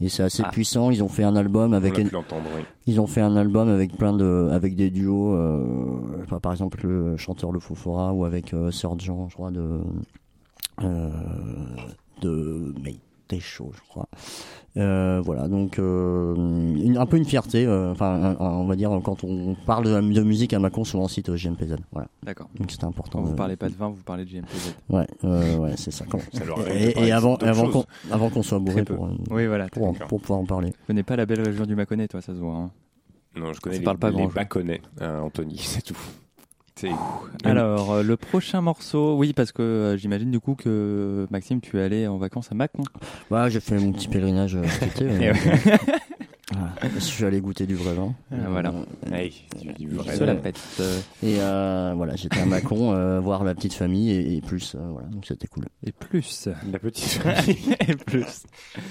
Et 0.00 0.08
c'est 0.08 0.24
assez 0.24 0.42
Ah. 0.44 0.50
puissant. 0.50 0.90
Ils 0.90 1.04
ont 1.04 1.08
fait 1.08 1.22
un 1.22 1.36
album 1.36 1.70
On 1.70 1.76
avec 1.76 1.96
oui. 1.98 2.04
ils 2.88 3.00
ont 3.00 3.06
fait 3.06 3.20
un 3.20 3.36
album 3.36 3.68
avec 3.68 3.96
plein 3.96 4.12
de, 4.12 4.48
avec 4.50 4.74
des 4.74 4.90
duos, 4.90 5.34
euh, 5.34 6.00
par 6.42 6.50
exemple 6.50 6.84
le 6.84 7.16
chanteur 7.16 7.52
Le 7.52 7.60
Fofora 7.60 8.12
ou 8.12 8.24
avec 8.24 8.52
euh, 8.52 8.72
Sir 8.72 8.98
Jean, 8.98 9.28
je 9.28 9.34
crois, 9.34 9.52
de, 9.52 9.78
de 10.80 12.74
Mayday 12.82 13.40
Show, 13.40 13.72
je 13.74 13.80
crois. 13.88 14.08
Euh, 14.78 15.20
voilà, 15.22 15.48
donc 15.48 15.78
euh, 15.78 16.34
une- 16.34 16.96
un 16.96 17.04
peu 17.04 17.18
une 17.18 17.24
fierté, 17.26 17.66
euh, 17.66 17.92
enfin, 17.92 18.36
on 18.40 18.64
va 18.64 18.74
dire 18.76 18.90
quand 19.04 19.22
on 19.22 19.54
parle 19.66 19.84
de, 19.84 20.00
de 20.14 20.22
musique 20.22 20.54
à 20.54 20.58
Macon, 20.58 20.82
souvent 20.84 21.04
on 21.04 21.08
cite 21.08 21.28
euh, 21.28 21.36
JMPZ. 21.36 21.76
Voilà, 21.92 22.08
D'accord. 22.22 22.48
donc 22.58 22.70
c'était 22.70 22.84
important. 22.86 23.18
Quand 23.18 23.24
vous 23.26 23.32
de- 23.32 23.36
parlez 23.36 23.56
pas 23.56 23.68
de 23.68 23.74
vin, 23.74 23.88
vous 23.90 24.02
parlez 24.02 24.24
de 24.24 24.30
JMPZ. 24.30 24.74
Ouais, 24.88 25.06
euh, 25.24 25.58
ouais, 25.58 25.72
c'est 25.76 25.90
ça. 25.90 26.06
Quand- 26.08 26.20
Ça 26.32 26.44
leur 26.46 26.66
et, 26.70 27.12
avant, 27.12 27.36
avant 27.36 27.68
qu'on, 27.68 27.84
avant 28.10 28.30
qu'on 28.30 28.42
soit 28.42 28.58
bourré 28.60 28.84
pour, 28.84 29.06
euh, 29.06 29.10
Oui, 29.30 29.46
voilà. 29.46 29.68
pour, 29.68 29.92
pour 29.94 30.20
pouvoir 30.20 30.40
en 30.40 30.46
parler. 30.46 30.70
Tu 30.70 30.78
connais 30.86 31.02
pas 31.02 31.16
la 31.16 31.26
belle 31.26 31.42
région 31.42 31.66
du 31.66 31.74
Mâconnais, 31.76 32.08
toi, 32.08 32.22
ça 32.22 32.32
se 32.34 32.38
voit. 32.38 32.54
hein. 32.56 32.70
Non, 33.36 33.52
je 33.52 33.60
connais 33.60 33.76
Ça 33.76 33.80
les, 33.80 33.84
parle 33.84 33.98
pas 33.98 34.10
les 34.10 34.26
bâconnais, 34.26 34.80
hein, 35.00 35.20
Anthony, 35.20 35.56
c'est 35.62 35.82
tout. 35.82 35.96
Alors, 37.44 37.92
euh, 37.92 38.02
le 38.02 38.16
prochain 38.16 38.60
morceau, 38.60 39.16
oui, 39.16 39.32
parce 39.32 39.52
que 39.52 39.62
euh, 39.62 39.96
j'imagine 39.96 40.30
du 40.30 40.40
coup 40.40 40.54
que 40.54 41.26
Maxime, 41.30 41.60
tu 41.60 41.78
es 41.78 41.82
allé 41.82 42.06
en 42.06 42.16
vacances 42.18 42.50
à 42.52 42.54
Mâcon. 42.54 42.84
Ouais, 43.30 43.50
j'ai 43.50 43.60
fait 43.60 43.78
mon 43.78 43.92
petit 43.92 44.08
pèlerinage 44.08 44.56
euh, 44.56 44.64
cet 44.66 44.96
été, 45.00 45.04
euh, 45.10 45.18
ouais. 45.18 45.32
voilà. 46.52 46.94
Je 46.94 46.98
suis 47.00 47.24
allé 47.24 47.40
goûter 47.40 47.66
du 47.66 47.74
vrai 47.74 47.94
vin. 47.94 48.14
Ah, 48.30 48.36
voilà. 48.50 48.70
Euh, 48.70 48.84
Hey, 49.14 49.44
tu 49.60 50.24
la 50.24 50.34
pète. 50.34 50.58
euh, 50.80 50.98
Et 51.22 51.36
euh, 51.40 51.92
voilà, 51.96 52.14
j'étais 52.16 52.40
à 52.40 52.46
Mâcon 52.46 52.92
euh, 52.92 53.20
voir 53.20 53.44
la 53.44 53.54
petite 53.54 53.74
famille 53.74 54.10
et, 54.10 54.36
et 54.36 54.40
plus, 54.40 54.74
euh, 54.74 54.78
voilà, 54.90 55.08
donc 55.08 55.24
c'était 55.26 55.46
cool. 55.48 55.66
Et 55.86 55.92
plus. 55.92 56.48
La 56.70 56.78
petite 56.78 57.20
Et 57.88 57.94
plus. 57.96 58.44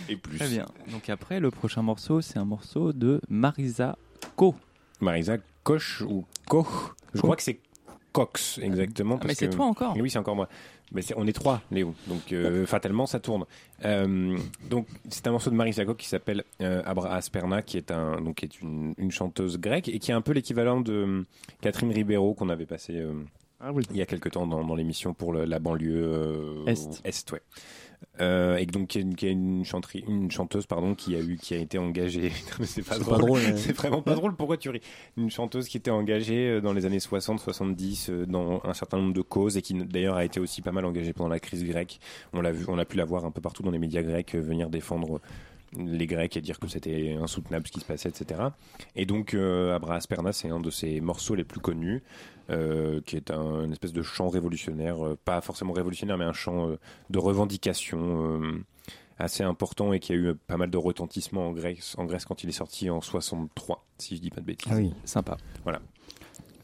et 0.09 0.15
plus. 0.15 0.37
Très 0.37 0.47
bien. 0.49 0.65
Donc 0.91 1.09
après, 1.09 1.39
le 1.39 1.51
prochain 1.51 1.81
morceau, 1.81 2.21
c'est 2.21 2.39
un 2.39 2.45
morceau 2.45 2.93
de 2.93 3.21
Marisa 3.29 3.97
Ko. 4.35 4.55
Marisa 4.99 5.37
Koch 5.63 6.01
ou 6.07 6.25
Koch? 6.47 6.67
Je 7.13 7.21
crois 7.21 7.35
que 7.35 7.43
c'est 7.43 7.59
Cox, 8.11 8.59
exactement. 8.61 9.15
Ah, 9.15 9.17
parce 9.19 9.27
mais 9.29 9.35
c'est 9.35 9.49
toi 9.49 9.65
encore. 9.65 9.95
Oui, 9.97 10.09
c'est 10.09 10.19
encore 10.19 10.35
moi. 10.35 10.49
Mais 10.93 11.01
c'est- 11.01 11.13
on 11.15 11.25
est 11.25 11.31
trois, 11.33 11.61
Léo. 11.71 11.95
Donc, 12.07 12.33
euh, 12.33 12.65
fatalement, 12.65 13.05
ça 13.05 13.19
tourne. 13.21 13.45
Euh, 13.85 14.37
donc, 14.69 14.87
c'est 15.09 15.25
un 15.27 15.31
morceau 15.31 15.49
de 15.49 15.55
Marisa 15.55 15.85
Koch 15.85 15.95
qui 15.95 16.07
s'appelle 16.07 16.43
euh, 16.61 16.81
Abra 16.85 17.15
Asperna, 17.15 17.61
qui 17.61 17.77
est, 17.77 17.91
un, 17.91 18.19
donc, 18.19 18.35
qui 18.35 18.45
est 18.45 18.61
une, 18.61 18.93
une 18.97 19.11
chanteuse 19.11 19.57
grecque 19.57 19.87
et 19.87 19.99
qui 19.99 20.11
est 20.11 20.13
un 20.13 20.19
peu 20.21 20.33
l'équivalent 20.33 20.81
de 20.81 20.91
euh, 20.93 21.25
Catherine 21.61 21.91
Ribeiro 21.91 22.33
qu'on 22.33 22.49
avait 22.49 22.65
passé 22.65 22.95
euh, 22.97 23.13
il 23.91 23.95
y 23.97 24.01
a 24.01 24.05
quelque 24.05 24.27
temps 24.27 24.47
dans, 24.47 24.63
dans 24.65 24.75
l'émission 24.75 25.13
pour 25.13 25.31
le- 25.31 25.45
la 25.45 25.59
banlieue 25.59 26.63
Est. 26.67 26.99
Est, 27.05 27.31
ouais. 27.31 27.41
Euh, 28.19 28.57
et 28.57 28.65
donc 28.65 28.89
qui 28.89 28.97
est 28.97 29.01
une, 29.01 29.15
qui 29.15 29.27
est 29.27 29.31
une, 29.31 29.63
chanterie- 29.63 30.03
une 30.07 30.29
chanteuse 30.31 30.65
pardon 30.65 30.95
qui 30.95 31.15
a 31.15 31.19
eu 31.19 31.37
qui 31.37 31.53
a 31.53 31.57
été 31.57 31.77
engagée. 31.77 32.31
C'est 32.63 32.85
pas 32.87 32.97
drôle, 32.99 33.39
mais- 33.39 33.57
c'est 33.57 33.73
vraiment 33.75 34.01
pas 34.01 34.15
drôle. 34.15 34.35
Pourquoi 34.35 34.57
tu 34.57 34.69
ris? 34.69 34.81
Une 35.17 35.29
chanteuse 35.29 35.67
qui 35.67 35.77
était 35.77 35.91
engagée 35.91 36.47
euh, 36.49 36.61
dans 36.61 36.73
les 36.73 36.85
années 36.85 36.99
60 36.99 37.39
70 37.39 38.09
euh, 38.09 38.25
dans 38.25 38.61
un 38.63 38.73
certain 38.73 38.97
nombre 38.97 39.13
de 39.13 39.21
causes 39.21 39.57
et 39.57 39.61
qui 39.61 39.73
d'ailleurs 39.73 40.15
a 40.17 40.25
été 40.25 40.39
aussi 40.39 40.61
pas 40.61 40.71
mal 40.71 40.85
engagée 40.85 41.13
pendant 41.13 41.29
la 41.29 41.39
crise 41.39 41.63
grecque. 41.63 41.99
On 42.33 42.41
l'a 42.41 42.51
vu 42.51 42.65
on 42.67 42.77
a 42.77 42.85
pu 42.85 42.97
la 42.97 43.05
voir 43.05 43.25
un 43.25 43.31
peu 43.31 43.41
partout 43.41 43.63
dans 43.63 43.71
les 43.71 43.79
médias 43.79 44.01
grecs 44.03 44.35
venir 44.35 44.69
défendre 44.69 45.21
les 45.77 46.05
Grecs 46.07 46.35
et 46.35 46.41
dire 46.41 46.59
que 46.59 46.67
c'était 46.67 47.17
insoutenable 47.21 47.65
ce 47.67 47.71
qui 47.71 47.79
se 47.79 47.85
passait, 47.85 48.09
etc. 48.09 48.41
Et 48.95 49.05
donc, 49.05 49.33
euh, 49.33 49.73
Abra 49.75 49.95
Asperna, 49.95 50.33
c'est 50.33 50.49
un 50.49 50.59
de 50.59 50.69
ses 50.69 50.99
morceaux 51.01 51.35
les 51.35 51.43
plus 51.45 51.61
connus, 51.61 52.03
euh, 52.49 52.99
qui 53.05 53.15
est 53.15 53.31
un, 53.31 53.63
une 53.63 53.71
espèce 53.71 53.93
de 53.93 54.01
chant 54.01 54.27
révolutionnaire, 54.29 55.05
euh, 55.05 55.17
pas 55.23 55.39
forcément 55.41 55.71
révolutionnaire, 55.73 56.17
mais 56.17 56.25
un 56.25 56.33
chant 56.33 56.69
euh, 56.69 56.79
de 57.09 57.19
revendication 57.19 58.41
euh, 58.41 58.63
assez 59.17 59.43
important 59.43 59.93
et 59.93 59.99
qui 59.99 60.11
a 60.11 60.15
eu 60.15 60.33
pas 60.35 60.57
mal 60.57 60.69
de 60.69 60.77
retentissement 60.77 61.47
en 61.47 61.51
Grèce, 61.51 61.95
en 61.97 62.05
Grèce 62.05 62.25
quand 62.25 62.43
il 62.43 62.49
est 62.49 62.53
sorti 62.53 62.89
en 62.89 62.99
63, 63.01 63.85
si 63.97 64.17
je 64.17 64.21
dis 64.21 64.29
pas 64.31 64.41
de 64.41 64.45
bêtises. 64.47 64.71
Ah 64.73 64.77
oui. 64.77 64.91
Sympa. 65.05 65.37
Voilà. 65.63 65.79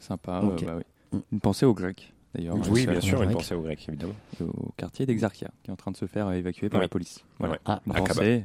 Sympa. 0.00 0.42
Euh, 0.44 0.56
bah 0.66 0.74
oui. 1.12 1.20
Une 1.32 1.40
pensée 1.40 1.64
aux 1.64 1.74
Grecs, 1.74 2.12
d'ailleurs. 2.34 2.56
Oui, 2.70 2.86
bien 2.86 3.00
sûr, 3.00 3.22
une 3.22 3.30
pensée 3.32 3.54
aux 3.54 3.62
Grecs, 3.62 3.84
évidemment. 3.88 4.14
Au 4.42 4.72
quartier 4.76 5.06
d'Exarchia, 5.06 5.48
qui 5.62 5.70
est 5.70 5.72
en 5.72 5.76
train 5.76 5.90
de 5.92 5.96
se 5.96 6.04
faire 6.06 6.30
évacuer 6.32 6.68
par 6.68 6.80
Oui. 6.80 6.84
la 6.84 6.88
police. 6.88 7.24
Voilà. 7.38 7.54
Ouais. 7.54 7.60
Ah, 7.64 7.80
Une 7.86 7.92
À 7.96 8.00
pensée, 8.00 8.44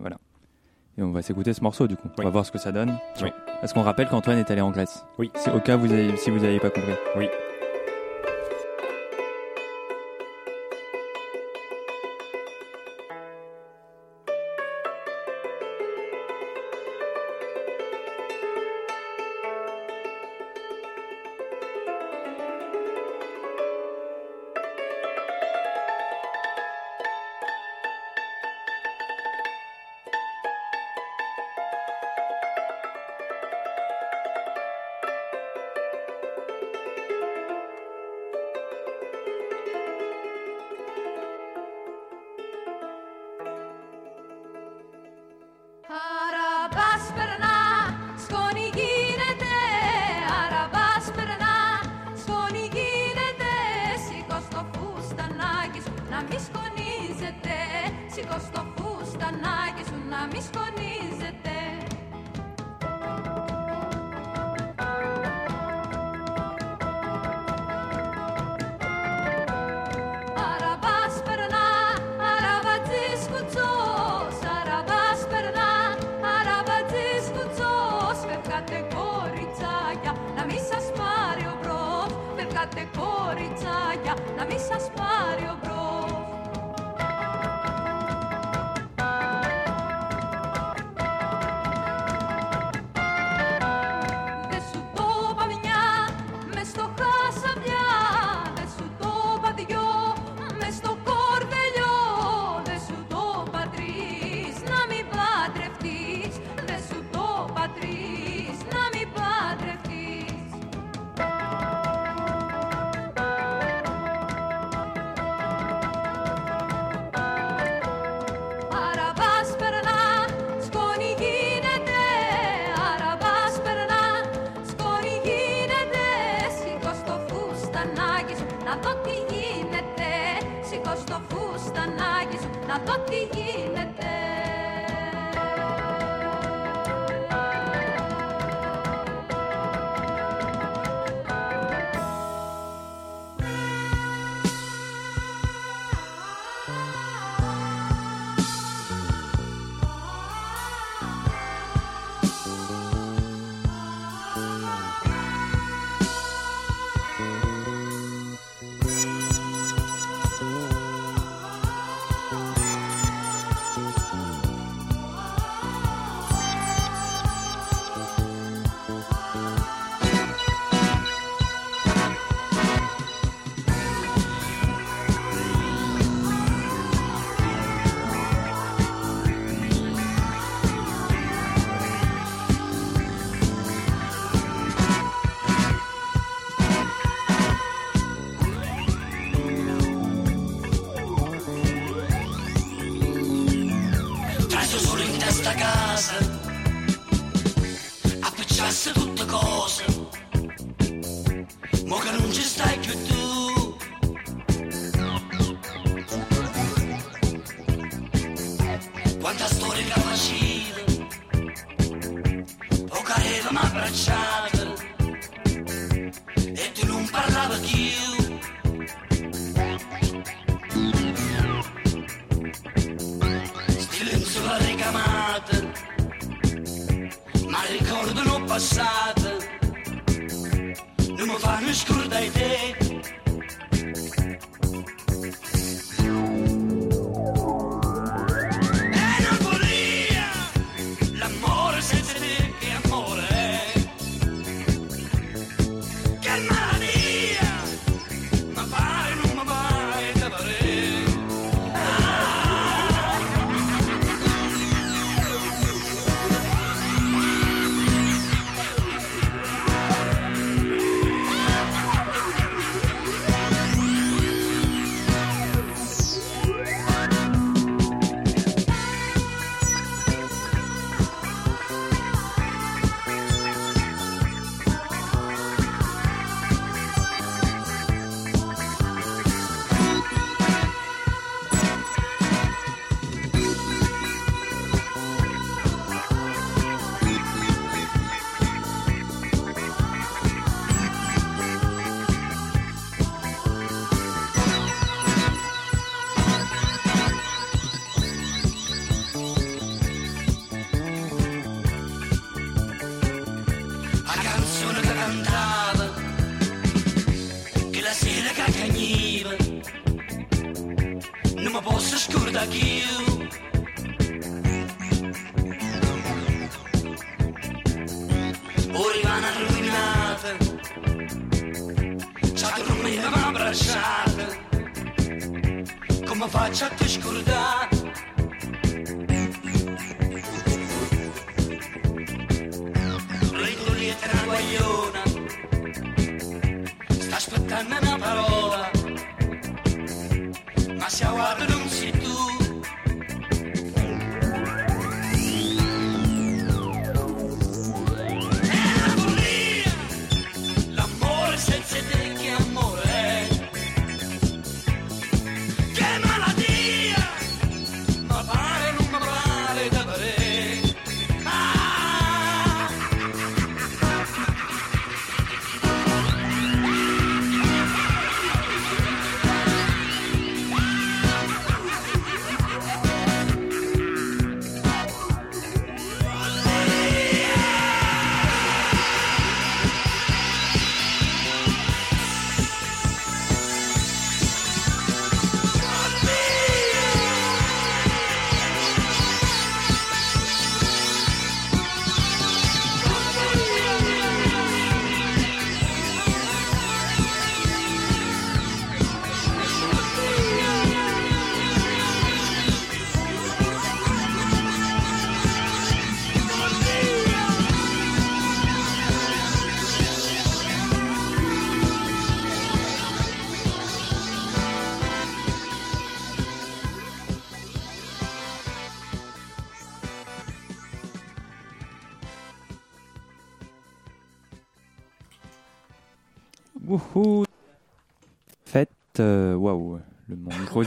voilà. 0.00 0.16
Et 0.96 1.02
on 1.02 1.10
va 1.10 1.22
s'écouter 1.22 1.52
ce 1.52 1.60
morceau 1.62 1.86
du 1.88 1.96
coup. 1.96 2.08
On 2.08 2.18
Oui. 2.18 2.24
va 2.24 2.30
voir 2.30 2.46
ce 2.46 2.52
que 2.52 2.58
ça 2.58 2.70
donne. 2.72 2.96
Oui. 3.22 3.30
Est-ce 3.62 3.74
qu'on 3.74 3.82
rappelle 3.82 4.08
qu'Antoine 4.08 4.38
est 4.38 4.50
allé 4.50 4.60
en 4.60 4.70
Grèce 4.70 5.04
Oui. 5.18 5.30
C'est 5.34 5.50
au 5.50 5.58
cas 5.60 5.76
vous 5.76 5.92
avez, 5.92 6.16
si 6.16 6.30
vous 6.30 6.38
n'avez 6.38 6.60
pas 6.60 6.70
compris. 6.70 6.92
Oui. 7.16 7.28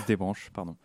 Débranche, 0.05 0.49
pardon. 0.53 0.75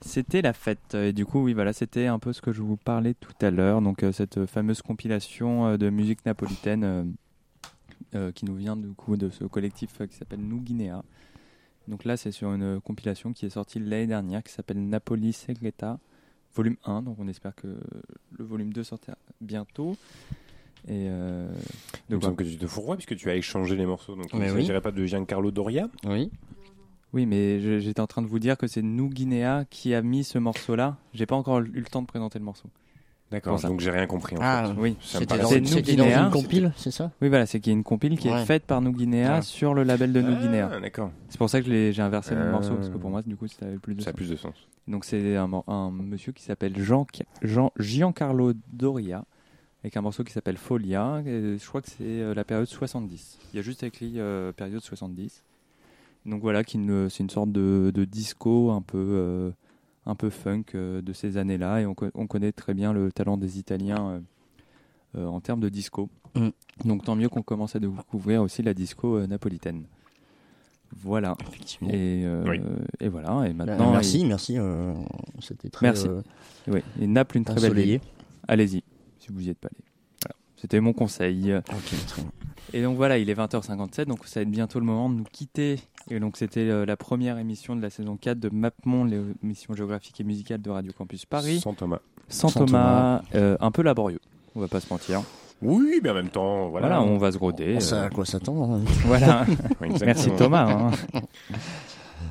C'était 0.00 0.42
la 0.42 0.52
fête, 0.52 0.94
et 0.94 1.12
du 1.12 1.26
coup, 1.26 1.42
oui, 1.42 1.54
voilà, 1.54 1.72
c'était 1.72 2.06
un 2.06 2.20
peu 2.20 2.32
ce 2.32 2.40
que 2.40 2.52
je 2.52 2.62
vous 2.62 2.76
parlais 2.76 3.14
tout 3.14 3.32
à 3.40 3.50
l'heure, 3.50 3.82
donc 3.82 4.04
euh, 4.04 4.12
cette 4.12 4.46
fameuse 4.46 4.80
compilation 4.80 5.66
euh, 5.66 5.76
de 5.76 5.90
musique 5.90 6.24
napolitaine 6.24 6.84
euh, 6.84 7.04
euh, 8.14 8.30
qui 8.32 8.44
nous 8.44 8.54
vient 8.54 8.76
du 8.76 8.88
coup 8.94 9.16
de 9.16 9.28
ce 9.28 9.44
collectif 9.44 10.00
euh, 10.00 10.06
qui 10.06 10.16
s'appelle 10.16 10.40
Nous 10.40 10.60
Guinea. 10.60 11.02
Donc 11.88 12.04
là, 12.04 12.16
c'est 12.16 12.30
sur 12.30 12.52
une 12.52 12.80
compilation 12.80 13.32
qui 13.32 13.46
est 13.46 13.50
sortie 13.50 13.80
l'année 13.80 14.06
dernière 14.06 14.42
qui 14.44 14.52
s'appelle 14.52 14.78
Napoli 14.88 15.32
Segreta, 15.32 15.98
volume 16.54 16.76
1, 16.84 17.02
donc 17.02 17.16
on 17.18 17.26
espère 17.26 17.54
que 17.56 17.66
le 17.66 18.44
volume 18.44 18.72
2 18.72 18.84
sortira 18.84 19.16
bientôt. 19.40 19.96
Et 20.86 21.08
euh, 21.08 21.50
Il 22.08 22.14
me 22.14 22.20
donc, 22.20 22.22
semble 22.22 22.36
que 22.36 22.44
tu 22.44 22.56
te 22.56 22.66
fourroies 22.68 22.94
puisque 22.96 23.16
tu 23.16 23.28
as 23.30 23.34
échangé 23.34 23.74
les 23.74 23.84
morceaux. 23.84 24.14
Donc 24.14 24.26
il 24.32 24.38
ne 24.38 24.44
oui. 24.44 24.60
s'agirait 24.60 24.80
pas 24.80 24.92
de 24.92 25.04
Giancarlo 25.04 25.50
Doria? 25.50 25.88
Oui. 26.06 26.30
Oui, 27.14 27.24
mais 27.26 27.80
j'étais 27.80 28.00
en 28.00 28.06
train 28.06 28.22
de 28.22 28.26
vous 28.26 28.38
dire 28.38 28.56
que 28.58 28.66
c'est 28.66 28.82
Nous 28.82 29.08
Guinea 29.08 29.64
qui 29.70 29.94
a 29.94 30.02
mis 30.02 30.24
ce 30.24 30.38
morceau-là. 30.38 30.96
J'ai 31.14 31.26
pas 31.26 31.36
encore 31.36 31.60
eu 31.60 31.64
le 31.64 31.84
temps 31.84 32.02
de 32.02 32.06
présenter 32.06 32.38
le 32.38 32.44
morceau. 32.44 32.68
D'accord, 33.30 33.60
ça. 33.60 33.68
donc 33.68 33.80
j'ai 33.80 33.90
rien 33.90 34.06
compris. 34.06 34.36
En 34.36 34.40
Ah, 34.42 34.72
fait. 34.74 34.80
Oui, 34.80 34.96
Ça 35.02 35.18
C'était 35.18 35.36
dans, 35.38 35.48
C'est 35.48 35.82
Guinea. 35.82 36.24
une 36.24 36.30
compile, 36.30 36.72
c'est 36.76 36.90
ça? 36.90 37.10
Oui, 37.20 37.28
voilà, 37.28 37.44
c'est 37.44 37.60
qu'il 37.60 37.72
y 37.72 37.74
a 37.74 37.76
une 37.76 37.84
compile 37.84 38.18
qui 38.18 38.30
Ouais. 38.30 38.40
est 38.40 38.44
faite 38.46 38.64
par 38.64 38.80
Nous 38.80 38.92
Guinea 38.92 39.36
Ah. 39.36 39.42
sur 39.42 39.74
le 39.74 39.82
label 39.82 40.14
de 40.14 40.22
Nous 40.22 40.34
Guinea. 40.36 40.70
Ah, 40.72 40.80
d'accord. 40.80 41.10
C'est 41.28 41.36
pour 41.36 41.50
ça 41.50 41.60
que 41.60 41.66
j'ai 41.92 42.02
inversé 42.02 42.34
le 42.34 42.50
morceau, 42.50 42.74
parce 42.74 42.88
que 42.88 42.96
pour 42.96 43.10
moi, 43.10 43.20
du 43.22 43.36
coup, 43.36 43.46
ça 43.48 43.66
avait 43.66 43.76
plus 43.78 43.94
de 43.94 44.00
Ça 44.00 44.10
a 44.10 44.12
sens. 44.12 44.16
plus 44.16 44.30
de 44.30 44.36
sens. 44.36 44.54
Donc 44.86 45.04
c'est 45.04 45.36
un, 45.36 45.90
monsieur 45.90 46.32
qui 46.32 46.42
s'appelle 46.42 46.78
Jean, 46.78 47.06
Jean 47.42 47.70
Giancarlo 47.78 48.54
Doria, 48.72 49.24
avec 49.84 49.94
un 49.98 50.00
morceau 50.00 50.24
qui 50.24 50.32
s'appelle 50.32 50.56
Folia. 50.56 51.22
et 51.26 51.58
je 51.58 51.66
crois 51.68 51.82
que 51.82 51.88
c'est 51.90 51.96
euh, 52.00 52.32
la 52.34 52.44
période 52.44 52.66
70. 52.66 53.38
Il 53.52 53.56
y 53.56 53.60
a 53.60 53.62
juste 53.62 53.82
écrit 53.82 54.14
euh, 54.16 54.52
période 54.52 54.80
70. 54.82 55.44
Donc 56.28 56.42
voilà, 56.42 56.62
c'est 56.64 56.74
une 56.74 57.30
sorte 57.30 57.50
de, 57.52 57.90
de 57.94 58.04
disco 58.04 58.70
un 58.70 58.82
peu, 58.82 58.98
euh, 58.98 59.50
un 60.06 60.14
peu 60.14 60.30
funk 60.30 60.64
euh, 60.74 61.00
de 61.00 61.12
ces 61.12 61.36
années-là. 61.38 61.80
Et 61.80 61.86
on, 61.86 61.94
co- 61.94 62.10
on 62.14 62.26
connaît 62.26 62.52
très 62.52 62.74
bien 62.74 62.92
le 62.92 63.10
talent 63.10 63.36
des 63.38 63.58
Italiens 63.58 64.10
euh, 64.10 64.20
euh, 65.16 65.26
en 65.26 65.40
termes 65.40 65.60
de 65.60 65.68
disco. 65.68 66.10
Mm. 66.34 66.48
Donc 66.84 67.04
tant 67.04 67.16
mieux 67.16 67.28
qu'on 67.28 67.42
commence 67.42 67.74
à 67.76 67.80
découvrir 67.80 68.42
aussi 68.42 68.62
la 68.62 68.74
disco 68.74 69.16
euh, 69.16 69.26
napolitaine. 69.26 69.84
Voilà. 70.96 71.34
Effectivement. 71.48 71.90
Et, 71.90 72.24
euh, 72.24 72.44
Oui. 72.46 72.60
et 73.00 73.08
voilà. 73.08 73.46
Et 73.46 73.52
Bah, 73.54 73.64
maintenant, 73.66 73.92
merci, 73.92 74.24
merci. 74.24 74.58
euh, 74.58 74.94
C'était 75.40 75.68
très 75.70 75.86
Merci. 75.86 76.08
euh, 76.08 76.22
oui, 76.66 76.80
et 77.00 77.06
Naples, 77.06 77.38
une 77.38 77.44
très 77.44 77.60
belle 77.60 77.74
ville. 77.74 78.00
Allez-y, 78.46 78.82
si 79.18 79.28
vous 79.30 79.46
y 79.46 79.50
êtes 79.50 79.58
pas 79.58 79.68
allé. 79.68 79.84
C'était 80.60 80.80
mon 80.80 80.92
conseil. 80.92 81.54
Ok, 81.54 82.06
très 82.06 82.22
bien. 82.22 82.30
Et 82.74 82.82
donc 82.82 82.96
voilà, 82.96 83.16
il 83.16 83.30
est 83.30 83.34
20h57, 83.34 84.04
donc 84.04 84.26
ça 84.26 84.40
va 84.40 84.42
être 84.42 84.50
bientôt 84.50 84.78
le 84.78 84.84
moment 84.84 85.08
de 85.08 85.14
nous 85.14 85.24
quitter. 85.24 85.80
Et 86.10 86.20
donc 86.20 86.36
c'était 86.36 86.68
euh, 86.68 86.84
la 86.84 86.96
première 86.98 87.38
émission 87.38 87.74
de 87.74 87.80
la 87.80 87.88
saison 87.88 88.18
4 88.20 88.38
de 88.38 88.50
MapMonde, 88.50 89.10
l'émission 89.42 89.72
géographique 89.74 90.20
et 90.20 90.24
musicale 90.24 90.60
de 90.60 90.68
Radio 90.68 90.92
Campus 90.92 91.24
Paris. 91.24 91.60
Sans 91.60 91.72
Thomas. 91.72 92.00
Sans, 92.28 92.48
Sans 92.48 92.66
Thomas, 92.66 93.22
euh, 93.34 93.56
un 93.60 93.70
peu 93.70 93.80
laborieux, 93.82 94.20
on 94.54 94.60
va 94.60 94.68
pas 94.68 94.80
se 94.80 94.92
mentir. 94.92 95.22
Oui, 95.62 95.98
mais 96.02 96.10
en 96.10 96.14
même 96.14 96.28
temps, 96.28 96.68
voilà. 96.68 96.86
Voilà, 96.88 97.02
on 97.02 97.16
va 97.16 97.32
se 97.32 97.38
roder. 97.38 97.74
On 97.76 97.80
sait 97.80 97.94
euh, 97.94 98.04
à 98.06 98.10
quoi 98.10 98.24
s'attendre. 98.26 98.70
hein. 98.74 98.80
voilà. 99.06 99.46
Merci 100.04 100.30
Thomas. 100.36 100.90
hein. 101.14 101.20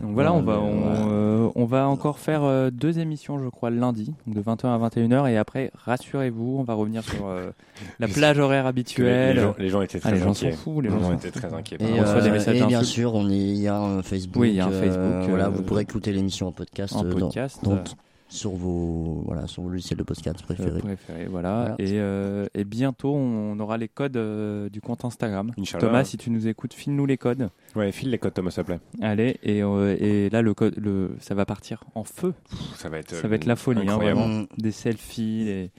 Donc 0.02 0.12
voilà, 0.14 0.32
on 0.34 0.42
va, 0.42 0.60
Ouais, 0.60 0.64
on, 0.64 1.10
euh, 1.12 1.50
on 1.56 1.66
va 1.66 1.88
encore 1.88 2.20
faire 2.20 2.44
euh, 2.44 2.70
deux 2.70 3.00
émissions, 3.00 3.40
je 3.44 3.50
crois, 3.50 3.70
lundi, 3.70 4.14
donc 4.26 4.36
de 4.36 4.42
20h 4.42 4.68
à 4.68 4.78
21h. 4.90 5.30
Et 5.30 5.38
après, 5.38 5.72
rassurez-vous, 5.74 6.58
on 6.60 6.64
va 6.64 6.74
revenir 6.76 7.04
sur 7.04 7.28
euh, 7.28 7.50
la 8.00 8.08
plage 8.08 8.38
horaire 8.40 8.66
habituelle. 8.66 9.36
Les, 9.38 9.42
gens, 9.42 9.56
les 9.58 9.70
gens 9.70 9.82
étaient 9.82 9.98
Ah, 10.04 10.10
très 10.10 10.12
les 10.14 10.20
gens 10.20 10.34
sont 10.34 10.52
fous, 10.52 10.82
les 10.82 10.90
gens 10.90 11.02
sont 11.02 11.14
étaient 11.14 11.32
très 11.32 11.54
inquiets. 11.54 11.78
Et, 11.80 11.86
On 12.00 12.02
reçoit 12.02 12.22
des 12.22 12.30
euh, 12.30 12.34
messages 12.34 12.62
et 12.62 12.66
bien 12.66 12.84
sûr, 12.84 13.16
on 13.16 13.30
est, 13.30 13.36
il 13.38 13.58
y 13.58 13.68
a 13.68 13.78
un 13.80 14.02
Facebook. 14.04 14.42
Oui, 14.42 14.50
il 14.50 14.56
y 14.56 14.60
a 14.60 14.66
un 14.66 14.72
euh, 14.72 14.82
Facebook, 14.82 15.30
voilà, 15.30 15.46
euh, 15.46 15.50
vous 15.50 15.64
pourrez 15.64 15.82
écouter 15.84 16.12
l'émission 16.12 16.48
en 16.48 16.52
podcast, 16.52 16.96
en 16.96 17.04
euh, 17.06 17.10
dans- 17.14 17.20
podcast. 17.28 17.60
dans- 17.64 17.72
euh, 17.74 17.84
sur 18.30 18.52
vos 18.52 19.24
voilà, 19.26 19.48
sur 19.48 19.64
vos 19.64 19.70
logiciels 19.70 19.98
de 20.00 20.04
podcast 20.04 20.42
préférés. 20.44 20.70
euh, 20.72 20.80
préférés, 20.80 21.26
voilà. 21.28 21.60
Voilà. 21.60 21.76
Et, 21.80 22.00
euh, 22.00 22.46
et 22.54 22.64
bientôt, 22.66 23.14
on 23.16 23.58
aura 23.60 23.78
les 23.78 23.88
codes 23.88 24.18
euh, 24.18 24.70
du 24.70 24.82
compte 24.82 25.06
Instagram. 25.06 25.52
Inch'Allah. 25.58 25.88
Thomas, 25.88 26.04
si 26.04 26.18
tu 26.18 26.30
nous 26.30 26.48
écoutes, 26.48 26.74
file-nous 26.74 27.06
les 27.06 27.18
codes. 27.18 27.50
Ouais, 27.76 27.92
file 27.92 28.10
les 28.12 28.18
codes, 28.18 28.34
Thomas, 28.34 28.52
s'il 28.52 28.64
te 28.64 28.68
plaît. 28.68 28.80
Allez, 29.02 29.38
et, 29.44 29.64
euh, 29.64 29.96
et 30.00 30.30
là, 30.30 30.42
le 30.42 30.54
code, 30.54 30.76
le, 30.78 31.16
ça 31.20 31.36
va 31.36 31.46
partir 31.46 31.84
en 31.96 32.04
feu. 32.04 32.34
Ça 32.76 32.90
va 32.90 32.98
être, 33.00 33.16
Ça 33.16 33.28
va 33.28 33.36
être 33.36 33.46
la 33.46 33.56
folie, 33.56 33.82
hein, 33.88 33.94
incroyable. 33.94 34.20
vraiment. 34.20 34.46
Des 34.58 34.72
selfies, 34.72 35.46
des... 35.46 35.72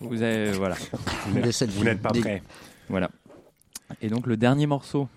Vous 0.00 0.22
avez, 0.22 0.52
voilà. 0.52 0.76
Des 1.42 1.52
selfies. 1.52 1.78
Vous 1.78 1.84
n'êtes 1.84 2.00
pas 2.02 2.10
Des- 2.10 2.20
prêts. 2.20 2.42
Voilà. 2.88 3.10
Et 4.00 4.08
donc, 4.08 4.26
le 4.26 4.36
dernier 4.36 4.66
morceau. 4.66 5.08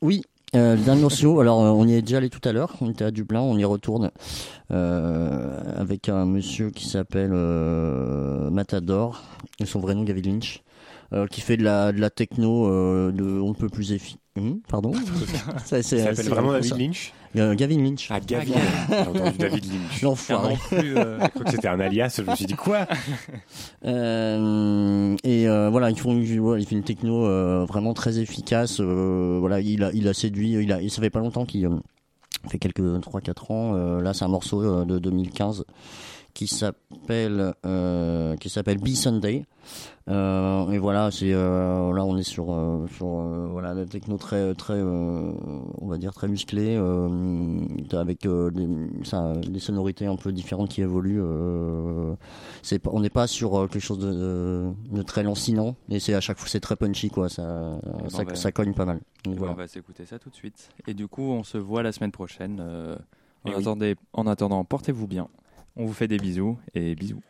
Oui, 0.00 0.22
euh, 0.54 0.76
le 0.76 0.82
dernier 0.82 1.02
morceau, 1.02 1.40
alors 1.40 1.62
euh, 1.62 1.70
on 1.70 1.86
y 1.86 1.94
est 1.94 2.02
déjà 2.02 2.18
allé 2.18 2.30
tout 2.30 2.46
à 2.48 2.52
l'heure, 2.52 2.74
on 2.80 2.90
était 2.90 3.04
à 3.04 3.10
Dublin, 3.10 3.40
on 3.40 3.58
y 3.58 3.64
retourne 3.64 4.10
euh, 4.70 5.60
avec 5.76 6.08
un 6.08 6.26
monsieur 6.26 6.70
qui 6.70 6.88
s'appelle 6.88 7.32
euh, 7.32 8.50
Matador, 8.50 9.22
et 9.58 9.66
son 9.66 9.80
vrai 9.80 9.94
nom 9.94 10.04
Gavin 10.04 10.22
Lynch, 10.22 10.62
qui 11.30 11.40
fait 11.40 11.56
de 11.56 11.64
la, 11.64 11.92
de 11.92 12.00
la 12.00 12.10
techno 12.10 12.66
euh, 12.68 13.12
de 13.12 13.24
on 13.40 13.54
peut 13.54 13.68
plus 13.68 13.92
efficace. 13.92 14.18
pardon 14.68 14.92
Ça, 15.64 15.78
Il 15.78 15.84
s'appelle 15.84 16.28
vraiment 16.28 16.52
David 16.52 16.70
ça. 16.70 16.76
Lynch 16.76 17.12
Euh, 17.36 17.54
Gavin 17.54 17.78
Lynch. 17.82 18.08
Ah, 18.10 18.20
Gavin. 18.20 18.54
J'ai 18.88 18.96
entendu 18.98 19.38
David 19.38 19.64
Lynch. 19.64 20.02
L'enfoiré. 20.02 20.56
euh, 20.72 21.18
Je 21.22 21.28
crois 21.28 21.44
que 21.44 21.50
c'était 21.50 21.68
un 21.68 21.80
alias. 21.80 22.14
Je 22.24 22.28
me 22.30 22.34
suis 22.36 22.46
dit 22.46 22.54
quoi? 22.54 22.86
Euh, 23.84 25.16
et 25.24 25.48
euh, 25.48 25.68
voilà, 25.70 25.90
ils 25.90 25.98
font 25.98 26.14
il 26.18 26.66
fait 26.66 26.74
une 26.74 26.82
techno 26.84 27.26
euh, 27.26 27.64
vraiment 27.66 27.94
très 27.94 28.18
efficace. 28.18 28.78
euh, 28.80 29.36
voilà, 29.40 29.60
il 29.60 29.82
a, 29.84 29.90
il 29.92 30.08
a 30.08 30.14
séduit. 30.14 30.52
Il 30.52 30.72
a, 30.72 30.80
ça 30.88 31.00
fait 31.02 31.10
pas 31.10 31.20
longtemps 31.20 31.44
qu'il 31.44 31.66
euh, 31.66 31.70
fait 32.48 32.58
quelques 32.58 32.80
3-4 32.80 33.52
ans. 33.52 33.74
euh, 33.74 34.00
là, 34.00 34.14
c'est 34.14 34.24
un 34.24 34.28
morceau 34.28 34.62
euh, 34.62 34.84
de 34.84 34.98
2015 34.98 35.64
qui 36.34 36.46
s'appelle 36.48 37.54
euh, 37.64 38.36
qui 38.36 38.50
s'appelle 38.50 38.78
Be 38.78 38.88
Sunday. 38.88 39.44
Euh, 40.10 40.68
et 40.72 40.78
voilà, 40.78 41.10
c'est 41.10 41.32
euh, 41.32 41.90
là 41.94 42.04
on 42.04 42.18
est 42.18 42.22
sur 42.22 42.52
euh, 42.52 42.86
sur 42.88 43.06
euh, 43.06 43.48
voilà 43.50 43.72
la 43.72 43.86
techno 43.86 44.18
très 44.18 44.52
très 44.54 44.74
euh, 44.74 45.32
on 45.80 45.86
va 45.86 45.96
dire 45.96 46.12
très 46.12 46.28
musclée 46.28 46.76
euh, 46.76 47.60
avec 47.92 48.26
euh, 48.26 48.50
des, 48.50 48.68
ça, 49.04 49.32
des 49.36 49.60
sonorités 49.60 50.04
un 50.04 50.16
peu 50.16 50.32
différentes 50.32 50.68
qui 50.68 50.82
évoluent. 50.82 51.22
Euh, 51.22 52.14
c'est 52.62 52.78
pas- 52.78 52.90
on 52.92 53.00
n'est 53.00 53.08
pas 53.08 53.26
sur 53.26 53.58
euh, 53.58 53.66
quelque 53.66 53.80
chose 53.82 53.98
de, 53.98 54.12
de, 54.12 54.72
de 54.98 55.02
très 55.02 55.22
lancinant, 55.22 55.76
et 55.88 56.00
c'est 56.00 56.12
à 56.14 56.20
chaque 56.20 56.38
fois 56.38 56.48
c'est 56.50 56.60
très 56.60 56.76
punchy 56.76 57.08
quoi. 57.08 57.30
Ça 57.30 57.78
ben, 57.82 58.10
ça, 58.10 58.18
on 58.20 58.24
va- 58.24 58.34
ça 58.34 58.52
cogne 58.52 58.74
pas 58.74 58.84
mal. 58.84 59.00
Donc, 59.24 59.36
On 59.36 59.38
voilà. 59.38 59.54
va 59.54 59.66
s'écouter 59.68 60.04
ça 60.04 60.18
tout 60.18 60.28
de 60.28 60.34
suite. 60.34 60.68
Et 60.86 60.92
du 60.92 61.08
coup, 61.08 61.22
on 61.22 61.44
se 61.44 61.56
voit 61.56 61.82
la 61.82 61.92
semaine 61.92 62.12
prochaine. 62.12 62.58
euh, 62.60 62.96
en, 63.44 63.50
Eh 63.50 63.54
oui. 63.54 63.60
attendant, 63.62 63.86
en 64.12 64.26
attendant, 64.26 64.64
portez-vous 64.64 65.06
bien. 65.06 65.28
On 65.76 65.86
vous 65.86 65.92
fait 65.92 66.06
des 66.06 66.18
bisous 66.18 66.58
et 66.74 66.94
bisous. 66.94 67.22